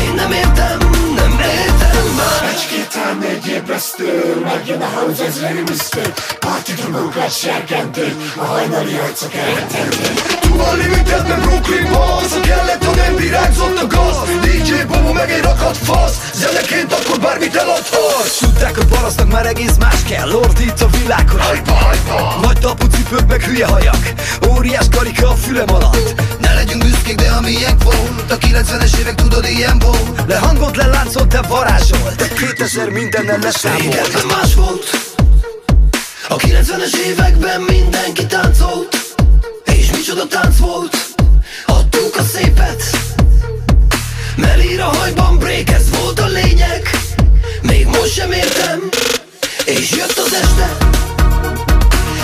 [0.03, 0.77] Én nem értem,
[1.15, 2.05] nem értem.
[2.17, 8.43] Már Egy-kétán négy ébresztő Megjön a house, ez very mister Parti drumok a serkentő A
[8.43, 10.48] hajnali arcok eltendő.
[10.49, 14.17] Tuva Limited meg Brooklyn Boss A kellett, ha nem virágzott a gaz.
[14.41, 16.31] DJ Bobo meg egy rakat fasz.
[16.33, 18.37] Zeneként akkor bármit eladhatsz.
[18.39, 20.31] Tudták, hogy parasztnak már egész más kell.
[20.31, 21.41] Ordít a világhoz.
[21.41, 22.39] Hajpa, hajpa.
[22.41, 24.13] Nagy tapú cipők meg hülye hajak.
[24.49, 26.21] Óriás karika a fülem alatt.
[26.39, 30.23] Ne legyünk büszkék, de a miénk volt A 90-es évek tudod ilyen volt.
[30.27, 32.33] Lehangolt, leláncolt, de varázsolt.
[32.33, 33.81] 2000 mindennel leszámolt.
[33.81, 34.89] Régebben más volt.
[36.29, 38.98] A 90-es években mindenki táncolt
[39.79, 40.97] És micsoda tánc volt?
[41.65, 42.83] Adtuk a szépet.
[44.35, 46.89] Melír a hajban break, ez volt a lényeg.
[47.61, 48.89] Még most sem értem.
[49.65, 50.77] És jött az este.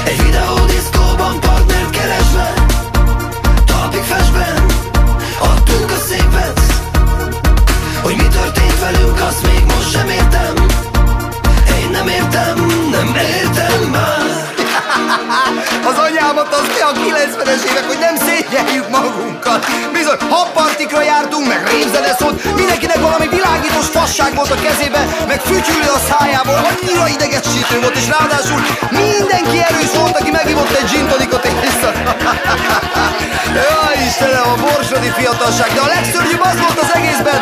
[0.03, 2.53] Egy videódiszkóban partnert keresve.
[3.65, 4.65] Talpig festben.
[5.39, 6.59] Adtuk a szépet.
[8.01, 10.53] Hogy mi történt velünk, azt még most sem értem.
[11.81, 14.53] Én nem értem, nem értem már
[15.89, 19.61] Az anyámat az ki a 90-es évek, hogy nem szégyeljük magunkat.
[19.97, 25.89] Bizony, habpartikra jártunk, meg rémzene szólt, mindenkinek valami világítós fasság volt a kezébe, meg fütyülő
[25.97, 28.59] a szájából, annyira idegesítő volt, és ráadásul
[29.03, 31.89] mindenki erős volt, aki megivott egy gin tonicot vissza.
[33.59, 37.39] Jaj, Istenem, a borsodi fiatalság, de a legszörnyűbb az volt az egészben,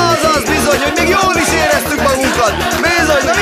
[0.00, 2.52] az az bizony, hogy még jól is éreztük magunkat.
[2.86, 3.32] Bizony, na